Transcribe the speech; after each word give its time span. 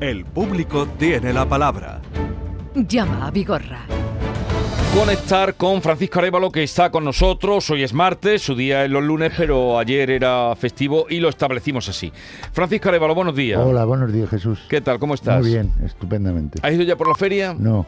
El 0.00 0.24
público 0.24 0.86
tiene 0.98 1.30
la 1.30 1.46
palabra. 1.46 2.00
Llama 2.74 3.26
a 3.26 3.30
Vigorra. 3.30 3.80
Conectar 4.98 5.56
con 5.56 5.82
Francisco 5.82 6.20
Arevalo 6.20 6.50
que 6.50 6.62
está 6.62 6.90
con 6.90 7.04
nosotros. 7.04 7.68
Hoy 7.68 7.82
es 7.82 7.92
martes, 7.92 8.40
su 8.40 8.54
día 8.54 8.82
es 8.86 8.90
los 8.90 9.04
lunes, 9.04 9.30
pero 9.36 9.78
ayer 9.78 10.10
era 10.10 10.56
festivo 10.56 11.04
y 11.10 11.20
lo 11.20 11.28
establecimos 11.28 11.86
así. 11.90 12.10
Francisco 12.50 12.88
Arevalo, 12.88 13.14
buenos 13.14 13.36
días. 13.36 13.60
Hola, 13.62 13.84
buenos 13.84 14.10
días, 14.10 14.30
Jesús. 14.30 14.60
¿Qué 14.70 14.80
tal? 14.80 14.98
¿Cómo 14.98 15.12
estás? 15.12 15.42
Muy 15.42 15.50
bien, 15.50 15.70
estupendamente. 15.84 16.60
¿Has 16.62 16.72
ido 16.72 16.82
ya 16.82 16.96
por 16.96 17.06
la 17.06 17.14
feria? 17.14 17.54
No, 17.58 17.84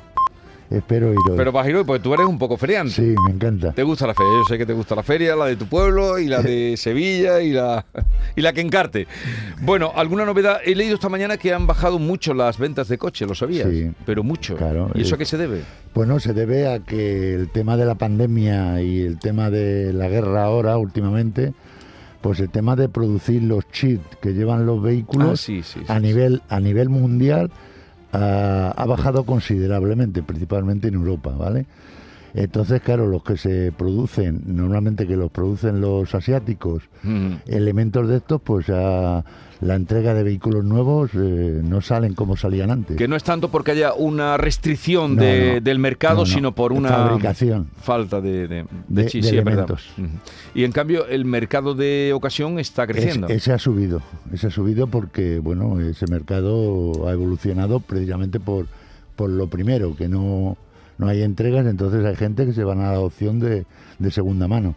espero 0.70 1.12
ir 1.12 1.18
hoy. 1.30 1.36
Pero 1.36 1.52
vas 1.52 1.66
a 1.66 1.70
ir 1.70 1.76
hoy 1.76 1.84
porque 1.84 2.02
tú 2.02 2.12
eres 2.14 2.26
un 2.26 2.38
poco 2.38 2.56
feriante. 2.56 2.92
Sí, 2.92 3.14
me 3.26 3.32
encanta. 3.34 3.72
¿Te 3.72 3.82
gusta 3.82 4.06
la 4.06 4.14
feria? 4.14 4.32
Yo 4.38 4.44
sé 4.48 4.58
que 4.58 4.66
te 4.66 4.72
gusta 4.72 4.94
la 4.94 5.02
feria, 5.02 5.36
la 5.36 5.46
de 5.46 5.56
tu 5.56 5.66
pueblo 5.66 6.18
y 6.18 6.26
la 6.26 6.42
de 6.42 6.74
Sevilla 6.78 7.40
y 7.42 7.52
la, 7.52 7.84
y 8.36 8.40
la 8.40 8.52
que 8.52 8.60
encarte. 8.60 9.06
Bueno, 9.60 9.92
¿alguna 9.94 10.24
novedad? 10.24 10.58
He 10.64 10.74
leído 10.74 10.94
esta 10.94 11.08
mañana 11.08 11.36
que 11.36 11.52
han 11.52 11.66
bajado 11.66 11.98
mucho 11.98 12.34
las 12.34 12.58
ventas 12.58 12.88
de 12.88 12.98
coche, 12.98 13.26
¿lo 13.26 13.34
sabías? 13.34 13.68
Sí. 13.70 13.90
Pero 14.06 14.22
mucho. 14.22 14.56
Claro, 14.56 14.90
¿Y 14.94 15.02
eso 15.02 15.14
a 15.14 15.16
es- 15.16 15.18
qué 15.18 15.24
se 15.24 15.36
debe? 15.36 15.60
Bueno, 15.94 16.18
se 16.20 16.32
debe 16.32 16.72
a 16.72 16.78
que 16.80 17.34
el 17.34 17.50
tema 17.50 17.76
de 17.76 17.84
la 17.84 17.94
pandemia 17.96 18.80
y 18.82 19.02
el 19.02 19.18
tema 19.18 19.50
de 19.50 19.92
la 19.92 20.08
guerra 20.08 20.44
ahora, 20.44 20.78
últimamente, 20.78 21.52
pues 22.22 22.40
el 22.40 22.48
tema 22.50 22.76
de 22.76 22.88
producir 22.88 23.42
los 23.42 23.68
chips 23.70 24.16
que 24.22 24.32
llevan 24.32 24.64
los 24.64 24.80
vehículos 24.80 25.28
Ah, 25.32 25.36
sí, 25.36 25.62
sí, 25.62 25.80
sí, 25.80 25.84
a, 25.88 25.98
nivel, 26.00 26.40
a 26.48 26.60
nivel 26.60 26.88
mundial 26.88 27.50
ha 28.12 28.84
bajado 28.86 29.24
considerablemente, 29.24 30.22
principalmente 30.22 30.88
en 30.88 30.94
Europa, 30.94 31.30
¿vale? 31.30 31.66
Entonces, 32.34 32.80
claro, 32.80 33.06
los 33.08 33.22
que 33.22 33.36
se 33.36 33.72
producen, 33.72 34.42
normalmente 34.46 35.06
que 35.06 35.16
los 35.16 35.30
producen 35.30 35.80
los 35.80 36.14
asiáticos, 36.14 36.82
Mm. 37.02 37.32
elementos 37.46 38.08
de 38.08 38.16
estos, 38.16 38.40
pues 38.40 38.70
a 38.70 39.22
la 39.60 39.74
entrega 39.76 40.12
de 40.14 40.22
vehículos 40.24 40.64
nuevos 40.64 41.10
eh, 41.14 41.60
no 41.62 41.80
salen 41.82 42.14
como 42.14 42.36
salían 42.36 42.70
antes. 42.70 42.96
Que 42.96 43.06
no 43.06 43.16
es 43.16 43.22
tanto 43.22 43.48
porque 43.50 43.72
haya 43.72 43.92
una 43.92 44.36
restricción 44.36 45.14
No, 45.16 45.22
de- 45.22 45.54
no. 45.56 45.60
del 45.60 45.78
mercado, 45.78 46.14
No, 46.16 46.20
no. 46.22 46.26
sino 46.26 46.54
por 46.54 46.72
una 46.72 46.88
fabricación. 46.88 47.68
falta 47.80 48.20
de, 48.20 48.64
de, 48.88 49.08
sí, 49.08 49.18
elementos. 49.20 49.90
Y 50.54 50.64
en 50.64 50.72
cambio, 50.72 51.06
el 51.06 51.24
mercado 51.26 51.74
de 51.74 52.12
ocasión 52.14 52.58
está 52.58 52.86
creciendo. 52.86 53.26
Es- 53.28 53.36
ese 53.42 53.52
ha 53.52 53.58
subido, 53.58 54.00
ese 54.32 54.46
ha 54.46 54.50
subido 54.50 54.86
porque, 54.86 55.38
bueno, 55.38 55.78
ese 55.80 56.06
mercado 56.08 57.06
ha 57.08 57.12
evolucionado 57.12 57.78
precisamente 57.80 58.40
por, 58.40 58.66
por 59.16 59.28
lo 59.30 59.48
primero, 59.48 59.94
que 59.94 60.08
no, 60.08 60.56
no 61.02 61.08
hay 61.08 61.22
entregas, 61.22 61.66
entonces 61.66 62.04
hay 62.04 62.14
gente 62.14 62.46
que 62.46 62.52
se 62.52 62.62
van 62.62 62.80
a 62.80 62.92
la 62.92 63.00
opción 63.00 63.40
de, 63.40 63.66
de 63.98 64.10
segunda 64.12 64.46
mano. 64.46 64.76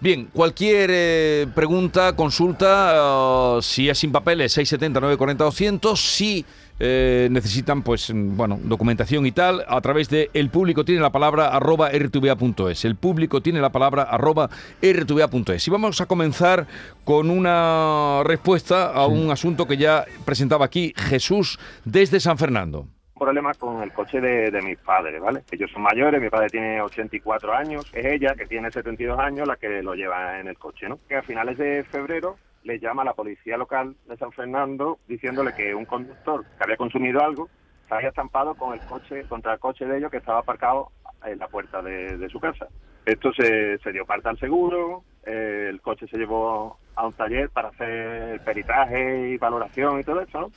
Bien, 0.00 0.28
cualquier 0.32 0.90
eh, 0.92 1.46
pregunta, 1.54 2.16
consulta, 2.16 3.56
eh, 3.56 3.62
si 3.62 3.88
es 3.88 3.98
sin 3.98 4.10
papeles, 4.10 4.58
670-940-200, 4.58 5.96
si 5.96 6.44
eh, 6.80 7.28
necesitan, 7.30 7.82
pues, 7.82 8.12
mm, 8.12 8.36
bueno, 8.36 8.58
documentación 8.64 9.26
y 9.26 9.30
tal, 9.30 9.64
a 9.68 9.80
través 9.80 10.08
de 10.08 10.28
el 10.34 10.50
público 10.50 10.84
tiene 10.84 11.00
la 11.00 11.12
palabra 11.12 11.50
arroba 11.50 11.90
rtva.es. 11.90 12.84
El 12.84 12.96
público 12.96 13.40
tiene 13.40 13.60
la 13.60 13.70
palabra 13.70 14.02
arroba 14.02 14.50
rtva.es. 14.82 15.68
Y 15.68 15.70
vamos 15.70 16.00
a 16.00 16.06
comenzar 16.06 16.66
con 17.04 17.30
una 17.30 18.22
respuesta 18.24 18.90
a 18.90 19.06
un 19.06 19.30
asunto 19.30 19.68
que 19.68 19.76
ya 19.76 20.04
presentaba 20.24 20.64
aquí 20.64 20.92
Jesús 20.96 21.60
desde 21.84 22.18
San 22.18 22.38
Fernando. 22.38 22.88
Problema 23.18 23.54
con 23.54 23.82
el 23.82 23.92
coche 23.92 24.20
de, 24.20 24.62
mis 24.62 24.78
padres, 24.78 25.20
¿vale? 25.20 25.42
Ellos 25.50 25.70
son 25.70 25.82
mayores, 25.82 26.20
mi 26.20 26.30
padre 26.30 26.48
tiene 26.48 26.80
84 26.80 27.52
años, 27.54 27.90
es 27.92 28.04
ella, 28.04 28.34
que 28.34 28.46
tiene 28.46 28.70
72 28.70 29.18
años, 29.18 29.46
la 29.46 29.56
que 29.56 29.82
lo 29.82 29.94
lleva 29.94 30.40
en 30.40 30.48
el 30.48 30.58
coche, 30.58 30.88
¿no? 30.88 30.98
Que 31.08 31.16
a 31.16 31.22
finales 31.22 31.58
de 31.58 31.84
febrero 31.84 32.36
le 32.64 32.78
llama 32.78 33.02
a 33.02 33.06
la 33.06 33.14
policía 33.14 33.56
local 33.56 33.96
de 34.06 34.16
San 34.16 34.32
Fernando 34.32 34.98
diciéndole 35.06 35.54
que 35.54 35.74
un 35.74 35.84
conductor 35.84 36.44
que 36.44 36.64
había 36.64 36.76
consumido 36.76 37.22
algo 37.22 37.48
se 37.88 37.94
había 37.94 38.08
estampado 38.08 38.54
con 38.54 38.74
el 38.74 38.80
coche, 38.80 39.24
contra 39.24 39.54
el 39.54 39.58
coche 39.58 39.86
de 39.86 39.98
ellos 39.98 40.10
que 40.10 40.18
estaba 40.18 40.40
aparcado 40.40 40.90
en 41.24 41.38
la 41.38 41.48
puerta 41.48 41.82
de, 41.82 42.28
su 42.28 42.38
casa. 42.38 42.68
Esto 43.04 43.32
se, 43.32 43.78
dio 43.92 44.04
parte 44.04 44.28
al 44.28 44.38
seguro, 44.38 45.02
eh, 45.24 45.66
el 45.70 45.80
coche 45.80 46.06
se 46.06 46.18
llevó 46.18 46.78
a 46.94 47.06
un 47.06 47.14
taller 47.14 47.48
para 47.50 47.68
hacer 47.68 48.40
peritaje 48.44 49.30
y 49.30 49.38
valoración 49.38 50.00
y 50.00 50.04
todo 50.04 50.20
eso, 50.20 50.40
¿no? 50.40 50.50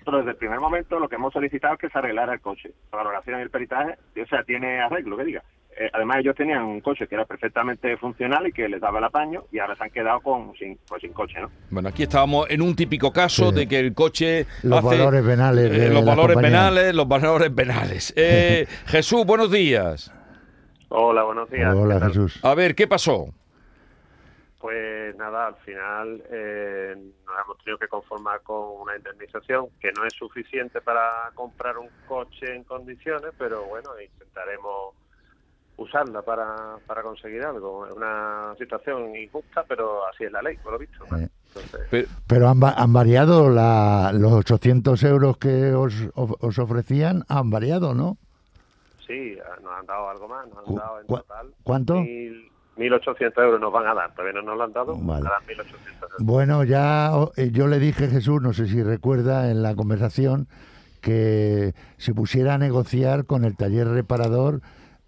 Nosotros 0.00 0.20
desde 0.24 0.30
el 0.32 0.36
primer 0.36 0.60
momento 0.60 0.98
lo 0.98 1.08
que 1.08 1.16
hemos 1.16 1.32
solicitado 1.32 1.74
es 1.74 1.80
que 1.80 1.88
se 1.88 1.98
arreglara 1.98 2.32
el 2.34 2.40
coche. 2.40 2.72
La 2.92 2.98
valoración 2.98 3.38
y 3.38 3.42
el 3.42 3.50
peritaje, 3.50 3.96
o 4.22 4.26
sea, 4.26 4.42
tiene 4.44 4.80
arreglo, 4.80 5.16
que 5.16 5.24
diga. 5.24 5.42
Eh, 5.78 5.88
además 5.92 6.18
ellos 6.18 6.34
tenían 6.34 6.64
un 6.64 6.80
coche 6.80 7.06
que 7.06 7.14
era 7.14 7.24
perfectamente 7.24 7.96
funcional 7.96 8.46
y 8.46 8.52
que 8.52 8.68
les 8.68 8.80
daba 8.80 8.98
el 8.98 9.04
apaño 9.04 9.44
y 9.52 9.60
ahora 9.60 9.76
se 9.76 9.84
han 9.84 9.90
quedado 9.90 10.20
con 10.20 10.52
sin, 10.58 10.76
pues 10.88 11.00
sin 11.00 11.12
coche, 11.12 11.40
¿no? 11.40 11.48
Bueno, 11.70 11.88
aquí 11.90 12.02
estábamos 12.02 12.50
en 12.50 12.60
un 12.60 12.74
típico 12.74 13.12
caso 13.12 13.50
Sí. 13.50 13.54
de 13.54 13.68
que 13.68 13.78
el 13.78 13.94
coche 13.94 14.46
Los 14.64 14.84
hace, 14.84 14.98
valores 14.98 15.22
penales 15.22 15.70
de 15.70 15.86
eh, 15.86 15.90
los 15.90 16.04
valores 16.04 16.34
compañía. 16.34 16.58
penales, 16.58 16.94
los 16.94 17.08
valores 17.08 17.50
penales. 17.50 18.12
Eh, 18.16 18.66
Jesús, 18.86 19.24
buenos 19.24 19.50
días. 19.50 20.12
Hola, 20.88 21.22
buenos 21.22 21.48
días. 21.50 21.72
Hola. 21.74 22.00
Jesús. 22.00 22.40
A 22.42 22.54
ver, 22.54 22.74
¿qué 22.74 22.88
pasó? 22.88 23.26
Pues 24.60 25.16
nada, 25.16 25.46
al 25.46 25.56
final 25.56 26.22
eh, 26.30 26.94
nos 27.26 27.34
hemos 27.44 27.58
tenido 27.64 27.78
que 27.78 27.88
conformar 27.88 28.42
con 28.42 28.82
una 28.82 28.94
indemnización 28.96 29.68
que 29.80 29.90
no 29.92 30.04
es 30.04 30.12
suficiente 30.12 30.82
para 30.82 31.30
comprar 31.34 31.78
un 31.78 31.88
coche 32.06 32.54
en 32.56 32.64
condiciones, 32.64 33.32
pero 33.38 33.64
bueno, 33.64 33.90
intentaremos 33.98 34.94
usarla 35.78 36.20
para, 36.20 36.76
para 36.86 37.02
conseguir 37.02 37.42
algo. 37.42 37.86
Es 37.86 37.92
una 37.94 38.54
situación 38.58 39.16
injusta, 39.16 39.64
pero 39.66 40.06
así 40.06 40.24
es 40.24 40.32
la 40.32 40.42
ley, 40.42 40.58
por 40.58 40.72
lo 40.74 40.78
visto. 40.78 41.06
¿no? 41.10 41.16
Eh. 41.18 41.28
Entonces, 41.54 41.80
Pero- 41.90 42.08
Pero 42.28 42.48
han, 42.50 42.62
va- 42.62 42.74
han 42.76 42.92
variado 42.92 43.48
la- 43.48 44.12
los 44.12 44.30
800 44.32 45.02
euros 45.04 45.38
que 45.38 45.72
os, 45.72 45.94
os 46.14 46.58
ofrecían, 46.58 47.24
han 47.28 47.48
variado, 47.50 47.94
¿no? 47.94 48.18
sí, 49.06 49.36
nos 49.62 49.72
han 49.72 49.86
dado 49.86 50.08
algo 50.08 50.28
más, 50.28 50.46
nos 50.48 50.68
han 50.68 50.74
dado 50.76 51.00
en 51.00 51.06
total 51.08 51.54
¿Cuánto? 51.64 51.94
mil- 51.94 52.49
1.800 52.76 53.42
euros 53.44 53.60
nos 53.60 53.72
van 53.72 53.86
a 53.86 53.94
dar, 53.94 54.12
todavía 54.14 54.40
no 54.40 54.46
nos 54.46 54.56
lo 54.58 54.64
han 54.64 54.72
dado, 54.72 54.96
Vale. 54.96 55.24
nos 55.24 55.30
dan 55.32 55.42
1.800 55.46 56.02
euros. 56.02 56.16
Bueno, 56.20 56.64
ya 56.64 57.10
o- 57.14 57.32
eh, 57.36 57.50
yo 57.52 57.66
le 57.66 57.78
dije, 57.78 58.08
Jesús, 58.08 58.40
no 58.40 58.52
sé 58.52 58.66
si 58.68 58.82
recuerda 58.82 59.50
en 59.50 59.62
la 59.62 59.74
conversación, 59.74 60.46
que 61.00 61.74
se 61.96 62.14
pusiera 62.14 62.54
a 62.54 62.58
negociar 62.58 63.24
con 63.24 63.44
el 63.44 63.56
taller 63.56 63.88
reparador 63.88 64.60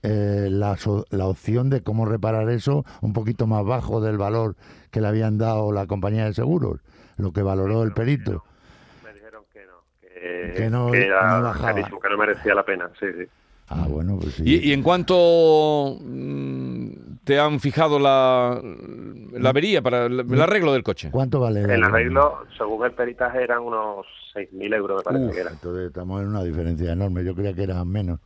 eh, 0.02 0.48
la, 0.50 0.76
so- 0.78 1.04
la 1.10 1.26
opción 1.26 1.70
de 1.70 1.82
cómo 1.82 2.06
reparar 2.06 2.48
eso 2.50 2.84
un 3.02 3.12
poquito 3.12 3.46
más 3.46 3.64
bajo 3.64 4.00
del 4.00 4.18
valor 4.18 4.56
que 4.90 5.00
le 5.00 5.06
habían 5.08 5.38
dado 5.38 5.70
la 5.70 5.86
compañía 5.86 6.24
de 6.24 6.34
seguros, 6.34 6.80
lo 7.18 7.32
que 7.32 7.42
valoró 7.42 7.82
el 7.84 7.92
perito. 7.92 8.42
Me 9.04 9.12
dijeron 9.14 9.44
que 9.52 9.64
no, 9.64 9.74
que, 10.00 10.54
Que 10.54 10.70
no- 10.70 10.92
era 10.94 11.36
no 11.38 11.42
bajaba. 11.44 11.74
carísimo, 11.74 12.00
que 12.00 12.08
no 12.08 12.16
merecía 12.18 12.54
la 12.54 12.64
pena, 12.64 12.90
sí, 12.98 13.06
sí. 13.16 13.24
Ah, 13.68 13.86
bueno, 13.88 14.18
pues 14.20 14.34
sí. 14.34 14.42
¿Y, 14.44 14.70
y 14.70 14.72
en 14.72 14.82
cuánto 14.82 15.98
mm, 16.00 16.88
te 17.24 17.38
han 17.38 17.60
fijado 17.60 17.98
la, 17.98 18.60
la 19.32 19.48
avería 19.50 19.80
para 19.82 20.06
el, 20.06 20.20
el 20.20 20.40
arreglo 20.42 20.72
del 20.72 20.82
coche? 20.82 21.10
¿Cuánto 21.12 21.40
vale? 21.40 21.60
El 21.62 21.82
arreglo, 21.84 22.44
según 22.58 22.84
el 22.84 22.92
peritaje, 22.92 23.42
eran 23.42 23.60
unos 23.62 24.06
6.000 24.34 24.74
euros, 24.74 24.98
me 24.98 25.02
parece 25.04 25.24
Uf, 25.26 25.34
que 25.34 25.40
era. 25.40 25.50
entonces 25.50 25.86
estamos 25.88 26.20
en 26.22 26.28
una 26.28 26.42
diferencia 26.42 26.92
enorme. 26.92 27.24
Yo 27.24 27.34
creía 27.34 27.52
que 27.54 27.62
eran 27.64 27.86
menos. 27.88 28.18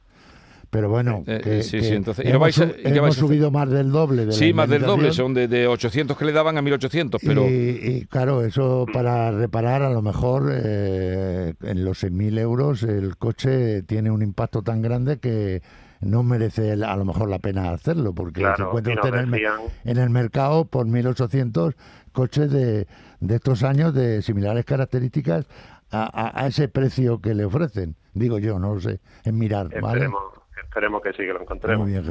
Pero 0.69 0.89
bueno, 0.91 1.23
Eh, 1.27 1.41
que, 1.43 1.63
sí, 1.63 1.79
que 1.79 1.85
sí, 1.85 1.95
entonces, 1.95 2.25
¿y 2.25 2.29
lo 2.29 2.35
hemos, 2.37 2.43
vais 2.47 2.59
a- 2.59 2.65
su- 2.65 2.71
y 2.81 2.83
qué 2.83 2.89
hemos 2.89 3.01
vais 3.03 3.05
a 3.05 3.09
hacer? 3.19 3.21
subido 3.29 3.51
más 3.53 3.71
del 3.71 3.93
doble. 3.93 4.23
De 4.23 4.27
la 4.27 4.33
Sí, 4.33 4.53
más 4.53 4.69
del 4.69 4.83
doble, 4.83 5.13
son 5.13 5.33
de, 5.33 5.47
de 5.47 5.69
800 5.69 6.17
que 6.19 6.25
le 6.25 6.33
daban 6.33 6.59
a 6.59 6.63
1800, 6.63 7.21
pero... 7.25 7.47
Y, 7.49 7.79
y, 8.03 8.07
claro, 8.07 8.43
eso 8.45 8.85
para 8.93 9.31
reparar, 9.31 9.83
a 9.83 9.91
lo 9.91 10.03
mejor 10.03 10.51
eh, 10.53 11.55
en 11.63 11.85
los 11.85 12.03
6.000 12.03 12.37
euros 12.39 12.83
el 12.83 13.17
coche 13.17 13.83
tiene 13.85 14.11
un 14.11 14.23
impacto 14.23 14.63
tan 14.63 14.83
grande 14.83 15.19
que 15.19 15.63
no 16.07 16.23
merece 16.23 16.73
el- 16.73 16.85
a 16.85 16.97
lo 16.97 17.05
mejor 17.05 17.29
la 17.29 17.39
pena 17.39 17.71
hacerlo, 17.71 18.15
porque 18.15 18.41
se 18.41 18.47
Claro, 18.47 18.69
encuentra 18.69 18.93
y 18.93 18.97
nos 18.97 19.05
usted 19.05 19.19
en 19.21 19.35
el, 19.35 19.43
en 19.85 19.99
el 19.99 20.11
mercado 20.11 20.65
por 20.65 20.87
1.800 20.87 21.75
coches 22.13 22.51
de, 22.51 22.87
de 23.21 23.35
estos 23.35 23.63
años 23.63 23.93
de 23.95 24.23
similares 24.23 24.65
características 24.65 25.47
a, 25.91 26.03
a- 26.05 26.45
a 26.45 26.47
ese 26.47 26.69
precio 26.69 27.21
que 27.21 27.35
le 27.35 27.45
ofrecen. 27.45 27.95
Digo 28.15 28.39
yo, 28.39 28.59
no 28.59 28.75
lo 28.75 28.81
sé, 28.81 29.01
es 29.25 29.33
mirar, 29.33 29.69
¿vale? 29.81 30.05
esperemos, 30.05 30.23
esperemos 30.65 31.03
que 31.03 31.11
sí, 31.13 31.19
que 31.19 31.33
lo 31.33 31.43
encontremos. 31.43 31.87
Muy 31.89 31.93
bien. 32.01 32.05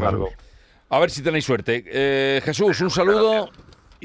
A 0.89 1.00
ver 1.00 1.09
si 1.09 1.24
tenéis 1.24 1.45
suerte. 1.45 1.83
Eh, 1.88 2.42
Jesús, 2.45 2.80
un 2.81 2.92
saludo 2.92 3.50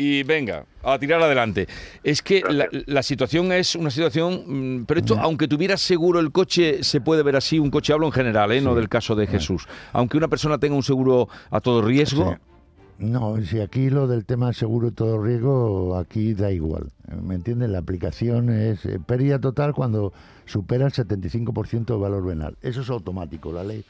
y 0.00 0.22
venga, 0.22 0.64
a 0.82 0.98
tirar 0.98 1.20
adelante. 1.20 1.68
Es 2.02 2.22
que 2.22 2.42
la, 2.48 2.66
la 2.86 3.02
situación 3.02 3.52
es 3.52 3.74
una 3.74 3.90
situación, 3.90 4.78
mm, 4.80 4.84
pero 4.86 5.00
esto, 5.00 5.18
aunque 5.20 5.46
tuviera 5.46 5.76
seguro 5.76 6.20
el 6.20 6.32
coche, 6.32 6.82
se 6.82 7.02
puede 7.02 7.22
ver 7.22 7.36
así, 7.36 7.58
un 7.58 7.70
coche 7.70 7.92
hablo 7.92 8.06
en 8.06 8.12
general, 8.12 8.50
¿eh? 8.52 8.62
no 8.62 8.74
del 8.74 8.88
caso 8.88 9.14
de 9.14 9.26
Jesús. 9.26 9.68
Aunque 9.92 10.16
una 10.16 10.28
persona 10.28 10.56
tenga 10.56 10.74
un 10.74 10.82
seguro 10.82 11.28
a 11.50 11.60
todo 11.60 11.82
riesgo, 11.82 12.32
Sí. 12.32 13.06
No, 13.06 13.40
si 13.42 13.60
aquí 13.60 13.88
lo 13.88 14.06
del 14.06 14.26
tema 14.26 14.52
seguro 14.52 14.88
y 14.88 14.90
todo 14.90 15.22
riesgo, 15.22 15.96
aquí 15.96 16.34
da 16.34 16.52
igual. 16.52 16.90
¿Me 17.22 17.34
entiendes? 17.34 17.70
La 17.70 17.78
aplicación 17.78 18.50
es 18.50 18.84
eh, 18.84 19.00
pérdida 19.00 19.38
total 19.38 19.72
cuando 19.72 20.12
supera 20.44 20.84
el 20.84 20.92
75% 20.92 21.86
de 21.86 21.96
valor 21.96 22.26
venal. 22.26 22.58
Eso 22.60 22.82
es 22.82 22.90
automático, 22.90 23.52
la 23.52 23.64
ley. 23.64 23.86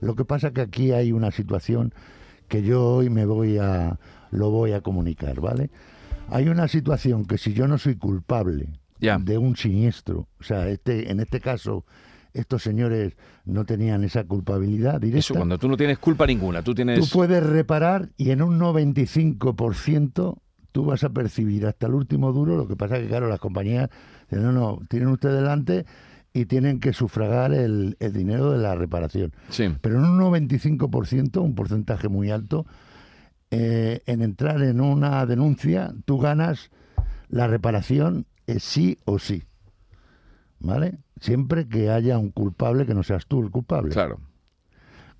Lo 0.00 0.14
que 0.14 0.26
pasa 0.26 0.50
que 0.50 0.60
aquí 0.60 0.92
hay 0.92 1.10
una 1.10 1.30
situación 1.30 1.94
que 2.48 2.62
yo 2.62 2.84
hoy 2.84 3.08
me 3.08 3.24
voy 3.24 3.56
a 3.56 3.98
lo 4.30 4.50
voy 4.50 4.72
a 4.72 4.80
comunicar, 4.80 5.40
¿vale? 5.40 5.70
Hay 6.28 6.48
una 6.48 6.68
situación 6.68 7.24
que 7.24 7.38
si 7.38 7.52
yo 7.52 7.66
no 7.66 7.78
soy 7.78 7.96
culpable 7.96 8.68
de 9.00 9.38
un 9.38 9.56
siniestro. 9.56 10.28
O 10.38 10.44
sea, 10.44 10.68
este, 10.68 11.10
en 11.10 11.20
este 11.20 11.40
caso, 11.40 11.84
estos 12.32 12.62
señores 12.62 13.16
no 13.44 13.64
tenían 13.64 14.04
esa 14.04 14.24
culpabilidad 14.24 15.00
directa. 15.00 15.18
Eso, 15.18 15.34
cuando 15.34 15.58
tú 15.58 15.68
no 15.68 15.76
tienes 15.76 15.98
culpa 15.98 16.26
ninguna, 16.26 16.62
tú 16.62 16.74
tienes... 16.74 17.00
Tú 17.00 17.06
puedes 17.12 17.42
reparar 17.42 18.10
y 18.16 18.30
en 18.30 18.42
un 18.42 18.58
95% 18.58 20.38
tú 20.72 20.84
vas 20.84 21.02
a 21.02 21.10
percibir 21.10 21.66
hasta 21.66 21.86
el 21.86 21.94
último 21.94 22.32
duro. 22.32 22.56
Lo 22.56 22.68
que 22.68 22.76
pasa 22.76 22.96
es 22.96 23.02
que, 23.02 23.08
claro, 23.08 23.28
las 23.28 23.40
compañías 23.40 23.88
dicen, 24.28 24.44
no, 24.44 24.52
no, 24.52 24.80
tienen 24.88 25.08
usted 25.08 25.34
delante 25.34 25.86
y 26.32 26.44
tienen 26.44 26.78
que 26.78 26.92
sufragar 26.92 27.52
el, 27.52 27.96
el 27.98 28.12
dinero 28.12 28.52
de 28.52 28.58
la 28.58 28.76
reparación. 28.76 29.32
Sí. 29.48 29.68
Pero 29.80 29.98
en 29.98 30.04
un 30.04 30.20
95%, 30.20 31.40
un 31.40 31.54
porcentaje 31.56 32.08
muy 32.08 32.30
alto, 32.30 32.66
eh, 33.50 34.00
en 34.06 34.22
entrar 34.22 34.62
en 34.62 34.80
una 34.80 35.24
denuncia, 35.26 35.92
tú 36.04 36.18
ganas 36.18 36.70
la 37.28 37.46
reparación 37.46 38.26
eh, 38.46 38.58
sí 38.60 38.98
o 39.04 39.18
sí. 39.18 39.42
¿Vale? 40.60 40.98
Siempre 41.20 41.68
que 41.68 41.90
haya 41.90 42.18
un 42.18 42.30
culpable 42.30 42.86
que 42.86 42.94
no 42.94 43.02
seas 43.02 43.26
tú 43.26 43.42
el 43.42 43.50
culpable. 43.50 43.90
Claro. 43.92 44.20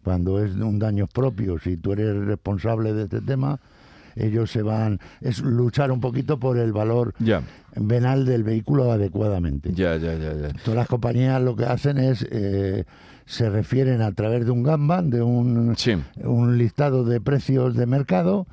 Cuando 0.04 0.42
es 0.42 0.52
un 0.54 0.78
daño 0.78 1.06
propio, 1.06 1.58
si 1.58 1.76
tú 1.76 1.92
eres 1.92 2.14
responsable 2.24 2.92
de 2.92 3.04
este 3.04 3.20
tema, 3.20 3.60
ellos 4.16 4.50
se 4.50 4.62
van. 4.62 4.98
Es 5.20 5.40
luchar 5.40 5.92
un 5.92 6.00
poquito 6.00 6.38
por 6.38 6.58
el 6.58 6.72
valor 6.72 7.14
venal 7.76 8.24
del 8.24 8.42
vehículo 8.42 8.92
adecuadamente. 8.92 9.72
ya, 9.74 9.96
ya, 9.96 10.14
ya. 10.14 10.34
ya. 10.34 10.52
Todas 10.64 10.76
las 10.76 10.88
compañías 10.88 11.40
lo 11.42 11.54
que 11.56 11.64
hacen 11.64 11.98
es. 11.98 12.26
eh, 12.30 12.84
se 13.30 13.48
refieren 13.48 14.02
a 14.02 14.10
través 14.12 14.44
de 14.44 14.50
un 14.50 14.64
Gamban, 14.64 15.08
de 15.08 15.22
un, 15.22 15.74
Sí. 15.76 15.94
un 16.24 16.58
listado 16.58 17.04
de 17.04 17.20
precios 17.20 17.76
de 17.76 17.86
mercado 17.86 18.48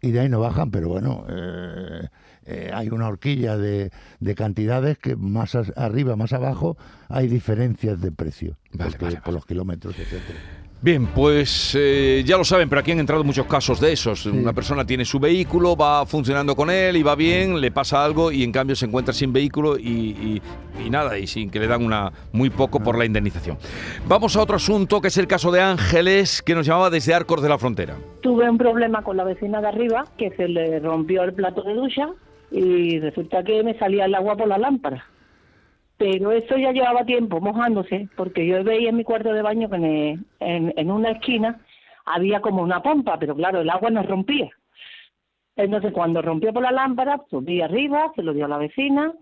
y 0.00 0.12
de 0.12 0.20
ahí 0.20 0.28
no 0.28 0.38
bajan, 0.38 0.70
pero 0.70 0.88
bueno, 0.88 1.24
eh, 1.28 2.06
eh, 2.46 2.70
hay 2.72 2.88
una 2.90 3.08
horquilla 3.08 3.56
de, 3.58 3.90
de 4.20 4.34
cantidades 4.36 4.98
que 4.98 5.16
más 5.16 5.56
arriba, 5.76 6.14
más 6.14 6.32
abajo, 6.32 6.76
hay 7.08 7.26
diferencias 7.26 8.00
de 8.00 8.12
precio 8.12 8.56
Vale, 8.72 8.92
porque- 8.92 9.04
vale, 9.06 9.16
por 9.16 9.24
vale. 9.26 9.34
los 9.34 9.46
kilómetros, 9.46 9.98
etcétera. 9.98 10.38
Bien, 10.82 11.06
pues 11.08 11.76
eh, 11.78 12.22
ya 12.24 12.38
lo 12.38 12.44
saben, 12.44 12.66
pero 12.70 12.80
aquí 12.80 12.90
han 12.92 13.00
entrado 13.00 13.22
muchos 13.22 13.44
casos 13.44 13.80
de 13.80 13.92
esos. 13.92 14.24
Una 14.24 14.54
persona 14.54 14.82
tiene 14.86 15.04
su 15.04 15.20
vehículo, 15.20 15.76
va 15.76 16.06
funcionando 16.06 16.56
con 16.56 16.70
él 16.70 16.96
y 16.96 17.02
va 17.02 17.14
bien, 17.14 17.60
le 17.60 17.70
pasa 17.70 18.02
algo 18.02 18.32
y 18.32 18.42
en 18.42 18.50
cambio 18.50 18.74
se 18.74 18.86
encuentra 18.86 19.12
sin 19.12 19.30
vehículo 19.30 19.76
y, 19.78 19.82
y- 19.86 20.42
y 20.82 20.88
nada, 20.88 21.18
y 21.18 21.26
sin 21.26 21.50
que 21.50 21.60
le 21.60 21.66
dan 21.66 21.84
una 21.84 22.10
muy 22.32 22.48
poco 22.48 22.80
por 22.80 22.96
la 22.96 23.04
indemnización. 23.04 23.58
Vamos 24.08 24.34
a 24.36 24.40
otro 24.42 24.56
asunto 24.56 25.02
que 25.02 25.08
es 25.08 25.18
el 25.18 25.26
caso 25.26 25.50
de 25.52 25.60
Ángeles, 25.60 26.40
que 26.40 26.54
nos 26.54 26.64
llamaba 26.64 26.88
desde 26.88 27.12
Arcos 27.12 27.42
de 27.42 27.50
la 27.50 27.58
Frontera. 27.58 27.96
Tuve 28.22 28.48
un 28.48 28.56
problema 28.56 29.02
con 29.02 29.18
la 29.18 29.24
vecina 29.24 29.60
de 29.60 29.68
arriba 29.68 30.06
que 30.16 30.30
se 30.30 30.48
le 30.48 30.78
rompió 30.80 31.24
el 31.24 31.34
plato 31.34 31.60
de 31.62 31.74
ducha 31.74 32.08
y 32.50 32.98
resulta 33.00 33.44
que 33.44 33.62
me 33.62 33.78
salía 33.78 34.06
el 34.06 34.14
agua 34.14 34.34
por 34.34 34.48
la 34.48 34.56
lámpara. 34.56 35.04
Pero 36.00 36.32
eso 36.32 36.56
ya 36.56 36.72
llevaba 36.72 37.04
tiempo 37.04 37.42
mojándose 37.42 38.08
porque 38.16 38.46
yo 38.46 38.64
veía 38.64 38.88
en 38.88 38.96
mi 38.96 39.04
cuarto 39.04 39.34
de 39.34 39.42
baño 39.42 39.68
que 39.68 39.76
en, 39.76 40.24
en, 40.40 40.72
en 40.74 40.90
una 40.90 41.10
esquina 41.10 41.60
había 42.06 42.40
como 42.40 42.62
una 42.62 42.82
pompa, 42.82 43.18
pero 43.18 43.36
claro, 43.36 43.60
el 43.60 43.68
agua 43.68 43.90
no 43.90 44.02
rompía. 44.02 44.48
Entonces 45.56 45.92
cuando 45.92 46.22
rompió 46.22 46.54
por 46.54 46.62
la 46.62 46.72
lámpara, 46.72 47.20
subí 47.28 47.60
arriba, 47.60 48.10
se 48.16 48.22
lo 48.22 48.32
dio 48.32 48.46
a 48.46 48.48
la 48.48 48.56
vecina, 48.56 49.12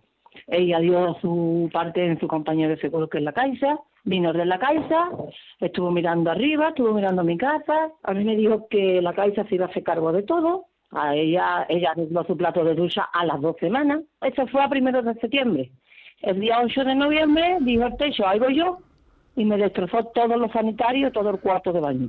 ella 0.47 0.79
dio 0.79 1.17
su 1.21 1.69
parte 1.73 2.07
en 2.07 2.21
su 2.21 2.29
compañía 2.29 2.69
de 2.69 2.79
seguro 2.79 3.09
que 3.09 3.19
es 3.19 3.25
la 3.25 3.33
Caixa, 3.33 3.81
vino 4.05 4.33
de 4.33 4.47
la 4.47 4.61
Caixa, 4.61 5.11
estuvo 5.59 5.91
mirando 5.91 6.31
arriba, 6.31 6.69
estuvo 6.69 6.95
mirando 6.95 7.25
mi 7.25 7.37
casa, 7.37 7.91
a 8.05 8.15
mí 8.15 8.23
me 8.23 8.37
dijo 8.37 8.69
que 8.69 9.03
la 9.03 9.15
Caixa 9.15 9.45
se 9.49 9.57
iba 9.57 9.67
a 9.67 9.69
hacer 9.69 9.83
cargo 9.83 10.13
de 10.13 10.23
todo, 10.23 10.67
a 10.93 11.17
ella, 11.17 11.67
ella 11.69 11.91
arregló 11.91 12.23
su 12.23 12.37
plato 12.37 12.63
de 12.63 12.77
ducha 12.77 13.09
a 13.13 13.27
las 13.27 13.41
dos 13.41 13.57
semanas, 13.59 14.03
eso 14.21 14.47
fue 14.47 14.63
a 14.63 14.69
primeros 14.69 15.05
de 15.05 15.15
septiembre. 15.15 15.73
El 16.23 16.41
día 16.41 16.59
8 16.65 16.85
de 16.85 16.95
noviembre 16.95 17.59
dijo 17.61 17.85
el 17.85 17.97
techo, 17.97 18.27
ahí 18.27 18.39
voy 18.39 18.57
yo, 18.57 18.79
y 19.37 19.45
me 19.45 19.57
destrozó 19.57 20.05
todos 20.15 20.37
los 20.37 20.51
sanitarios, 20.53 21.13
todo 21.13 21.31
el 21.31 21.39
cuarto 21.39 21.73
de 21.73 21.81
baño. 21.81 22.09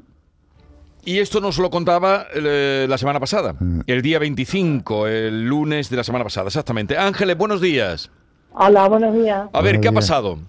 Y 1.06 1.20
esto 1.20 1.40
nos 1.40 1.58
lo 1.60 1.70
contaba 1.70 2.26
eh, 2.36 2.86
la 2.90 2.98
semana 2.98 3.20
pasada, 3.20 3.56
el 3.88 4.02
día 4.02 4.20
25, 4.20 5.08
el 5.08 5.46
lunes 5.46 5.90
de 5.90 5.98
la 5.98 6.04
semana 6.04 6.24
pasada, 6.26 6.48
exactamente. 6.48 6.98
Ángeles, 6.98 7.38
buenos 7.38 7.62
días. 7.62 8.12
Hola, 8.52 8.88
buenos 8.90 9.14
días. 9.14 9.48
A 9.54 9.62
ver, 9.62 9.76
Buenos 9.78 9.82
¿qué 9.82 9.88
ha 9.88 9.92
pasado? 9.94 10.40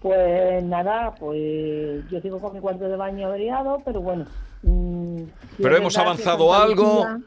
Pues 0.00 0.62
nada, 0.64 1.14
pues 1.18 2.04
yo 2.10 2.20
sigo 2.20 2.40
con 2.40 2.52
mi 2.54 2.60
cuarto 2.60 2.84
de 2.88 2.96
baño 2.96 3.28
averiado, 3.28 3.80
pero 3.84 4.00
bueno. 4.00 4.26
mm, 4.62 5.22
Pero 5.62 5.76
hemos 5.76 5.96
avanzado 5.96 6.52
algo. 6.52 7.04
Lucía- 7.06 7.20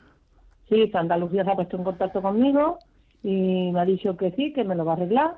sí, 0.70 0.90
Santa 0.92 1.18
Lucía 1.18 1.44
se 1.46 1.52
ha 1.52 1.56
puesto 1.56 1.78
en 1.78 1.84
contacto 1.84 2.22
conmigo 2.22 2.78
y 3.24 3.72
me 3.72 3.80
ha 3.80 3.86
dicho 3.86 4.16
que 4.18 4.32
sí, 4.32 4.54
que 4.54 4.64
me 4.64 4.76
lo 4.76 4.86
va 4.86 4.94
a 4.94 4.96
arreglar. 4.96 5.38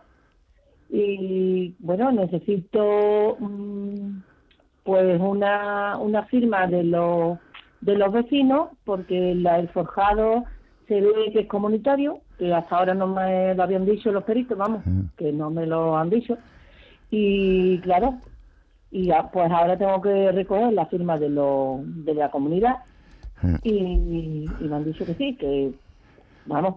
Y 0.90 1.76
bueno, 1.80 2.12
necesito 2.12 3.38
mm, 3.40 4.22
pues 4.84 5.20
una, 5.20 5.98
una 5.98 6.24
firma 6.26 6.68
de 6.68 6.84
los 6.84 7.40
de 7.82 7.96
los 7.96 8.12
vecinos 8.12 8.70
porque 8.86 9.34
la, 9.36 9.60
el 9.60 9.70
forjado 9.70 10.44
se 10.88 11.02
ve 11.02 11.32
que 11.34 11.40
es 11.42 11.48
comunitario, 11.48 12.20
que 12.38 12.54
hasta 12.54 12.78
ahora 12.78 12.94
no 12.94 13.08
me 13.08 13.56
lo 13.56 13.64
habían 13.64 13.86
dicho 13.86 14.12
los 14.12 14.24
peritos, 14.24 14.58
vamos, 14.58 14.84
que 15.18 15.32
no 15.32 15.50
me 15.50 15.66
lo 15.66 15.98
han 15.98 16.10
dicho. 16.10 16.38
Y 17.10 17.80
claro, 17.80 18.20
y 18.92 19.06
ya, 19.06 19.32
pues 19.32 19.50
ahora 19.52 19.78
tengo 19.78 20.02
que 20.02 20.32
recoger 20.32 20.74
la 20.74 20.86
firma 20.88 21.18
de, 21.18 21.30
lo, 21.30 21.80
de 21.84 22.14
la 22.14 22.30
comunidad 22.30 22.80
y, 23.64 24.46
y 24.60 24.64
me 24.64 24.76
han 24.76 24.84
dicho 24.84 25.06
que 25.06 25.16
sí, 25.16 25.36
que 25.36 25.72
vamos, 26.46 26.76